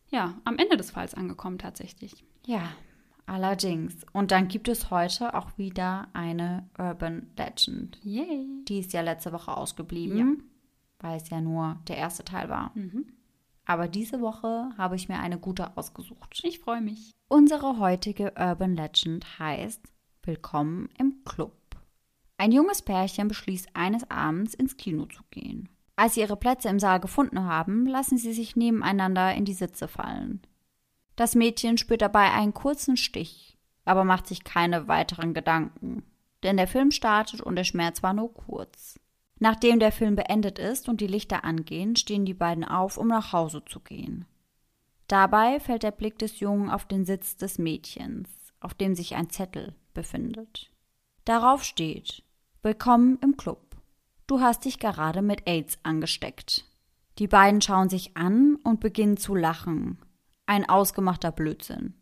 [0.08, 2.24] ja am Ende des Falls angekommen tatsächlich.
[2.46, 2.68] Ja,
[3.26, 4.04] allerdings.
[4.12, 7.98] Und dann gibt es heute auch wieder eine Urban Legend.
[8.02, 8.46] Yay.
[8.68, 10.26] Die ist ja letzte Woche ausgeblieben, Ja.
[11.00, 12.72] weil es ja nur der erste Teil war.
[12.74, 13.06] Mhm.
[13.66, 16.40] Aber diese Woche habe ich mir eine gute ausgesucht.
[16.44, 17.12] Ich freue mich.
[17.28, 19.80] Unsere heutige Urban Legend heißt
[20.22, 21.54] Willkommen im Club.
[22.36, 25.68] Ein junges Pärchen beschließt eines Abends ins Kino zu gehen.
[25.96, 29.86] Als sie ihre Plätze im Saal gefunden haben, lassen sie sich nebeneinander in die Sitze
[29.88, 30.42] fallen.
[31.16, 36.02] Das Mädchen spürt dabei einen kurzen Stich, aber macht sich keine weiteren Gedanken,
[36.42, 38.98] denn der Film startet und der Schmerz war nur kurz.
[39.38, 43.32] Nachdem der Film beendet ist und die Lichter angehen, stehen die beiden auf, um nach
[43.32, 44.26] Hause zu gehen.
[45.08, 48.28] Dabei fällt der Blick des Jungen auf den Sitz des Mädchens,
[48.60, 50.70] auf dem sich ein Zettel befindet.
[51.24, 52.22] Darauf steht
[52.62, 53.76] Willkommen im Club.
[54.26, 56.64] Du hast dich gerade mit AIDS angesteckt.
[57.18, 59.98] Die beiden schauen sich an und beginnen zu lachen.
[60.46, 61.94] Ein ausgemachter Blödsinn.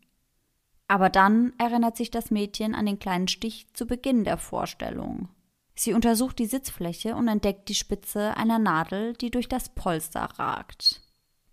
[0.87, 5.29] Aber dann erinnert sich das Mädchen an den kleinen Stich zu Beginn der Vorstellung.
[5.75, 11.01] Sie untersucht die Sitzfläche und entdeckt die Spitze einer Nadel, die durch das Polster ragt.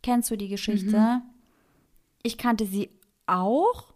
[0.02, 0.98] Kennst du die Geschichte?
[0.98, 1.22] Mhm.
[2.22, 2.90] Ich kannte sie
[3.26, 3.94] auch,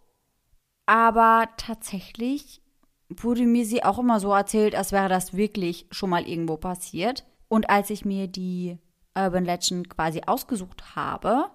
[0.87, 2.63] aber tatsächlich
[3.09, 7.25] wurde mir sie auch immer so erzählt, als wäre das wirklich schon mal irgendwo passiert.
[7.49, 8.79] Und als ich mir die
[9.15, 11.51] Urban Legend quasi ausgesucht habe,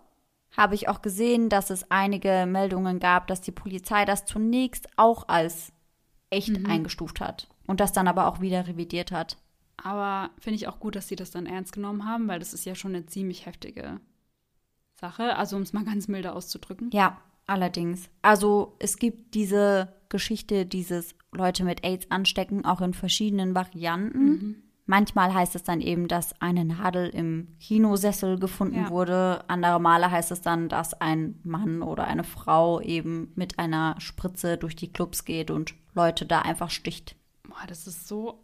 [0.56, 5.28] habe ich auch gesehen, dass es einige Meldungen gab, dass die Polizei das zunächst auch
[5.28, 5.72] als
[6.30, 6.66] echt mhm.
[6.66, 9.38] eingestuft hat und das dann aber auch wieder revidiert hat.
[9.78, 12.66] Aber finde ich auch gut, dass sie das dann ernst genommen haben, weil das ist
[12.66, 14.00] ja schon eine ziemlich heftige
[15.00, 16.90] Sache, also um es mal ganz milde auszudrücken.
[16.92, 18.10] Ja, allerdings.
[18.22, 24.30] Also es gibt diese Geschichte, dieses Leute mit AIDS anstecken, auch in verschiedenen Varianten.
[24.30, 24.64] Mhm.
[24.90, 28.90] Manchmal heißt es dann eben, dass eine Nadel im Kinosessel gefunden ja.
[28.90, 29.44] wurde.
[29.48, 34.58] Andere Male heißt es dann, dass ein Mann oder eine Frau eben mit einer Spritze
[34.58, 37.16] durch die Clubs geht und Leute da einfach sticht.
[37.44, 38.44] Boah, das ist so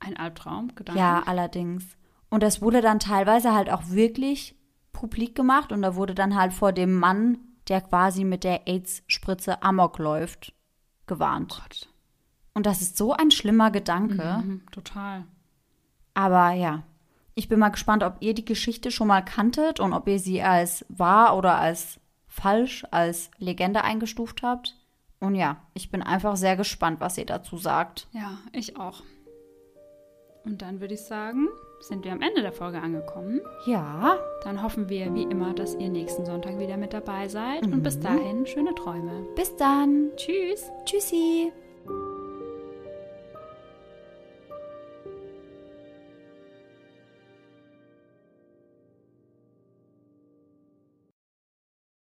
[0.00, 0.98] ein Albtraum, Gedanke.
[0.98, 1.84] Ja, allerdings.
[2.30, 4.56] Und das wurde dann teilweise halt auch wirklich
[4.92, 9.62] publik gemacht und da wurde dann halt vor dem Mann, der quasi mit der AIDS-Spritze
[9.62, 10.52] Amok läuft,
[11.06, 11.54] gewarnt.
[11.56, 11.88] Oh Gott.
[12.54, 14.42] Und das ist so ein schlimmer Gedanke.
[14.42, 15.26] Mhm, total.
[16.14, 16.82] Aber ja,
[17.34, 20.42] ich bin mal gespannt, ob ihr die Geschichte schon mal kanntet und ob ihr sie
[20.42, 24.76] als wahr oder als falsch, als Legende eingestuft habt.
[25.20, 28.08] Und ja, ich bin einfach sehr gespannt, was ihr dazu sagt.
[28.12, 29.02] Ja, ich auch.
[30.44, 31.48] Und dann würde ich sagen,
[31.80, 33.40] sind wir am Ende der Folge angekommen.
[33.66, 34.18] Ja.
[34.44, 37.66] Dann hoffen wir wie immer, dass ihr nächsten Sonntag wieder mit dabei seid.
[37.66, 37.74] Mhm.
[37.74, 39.26] Und bis dahin schöne Träume.
[39.36, 40.10] Bis dann.
[40.16, 40.70] Tschüss.
[40.84, 41.52] Tschüssi.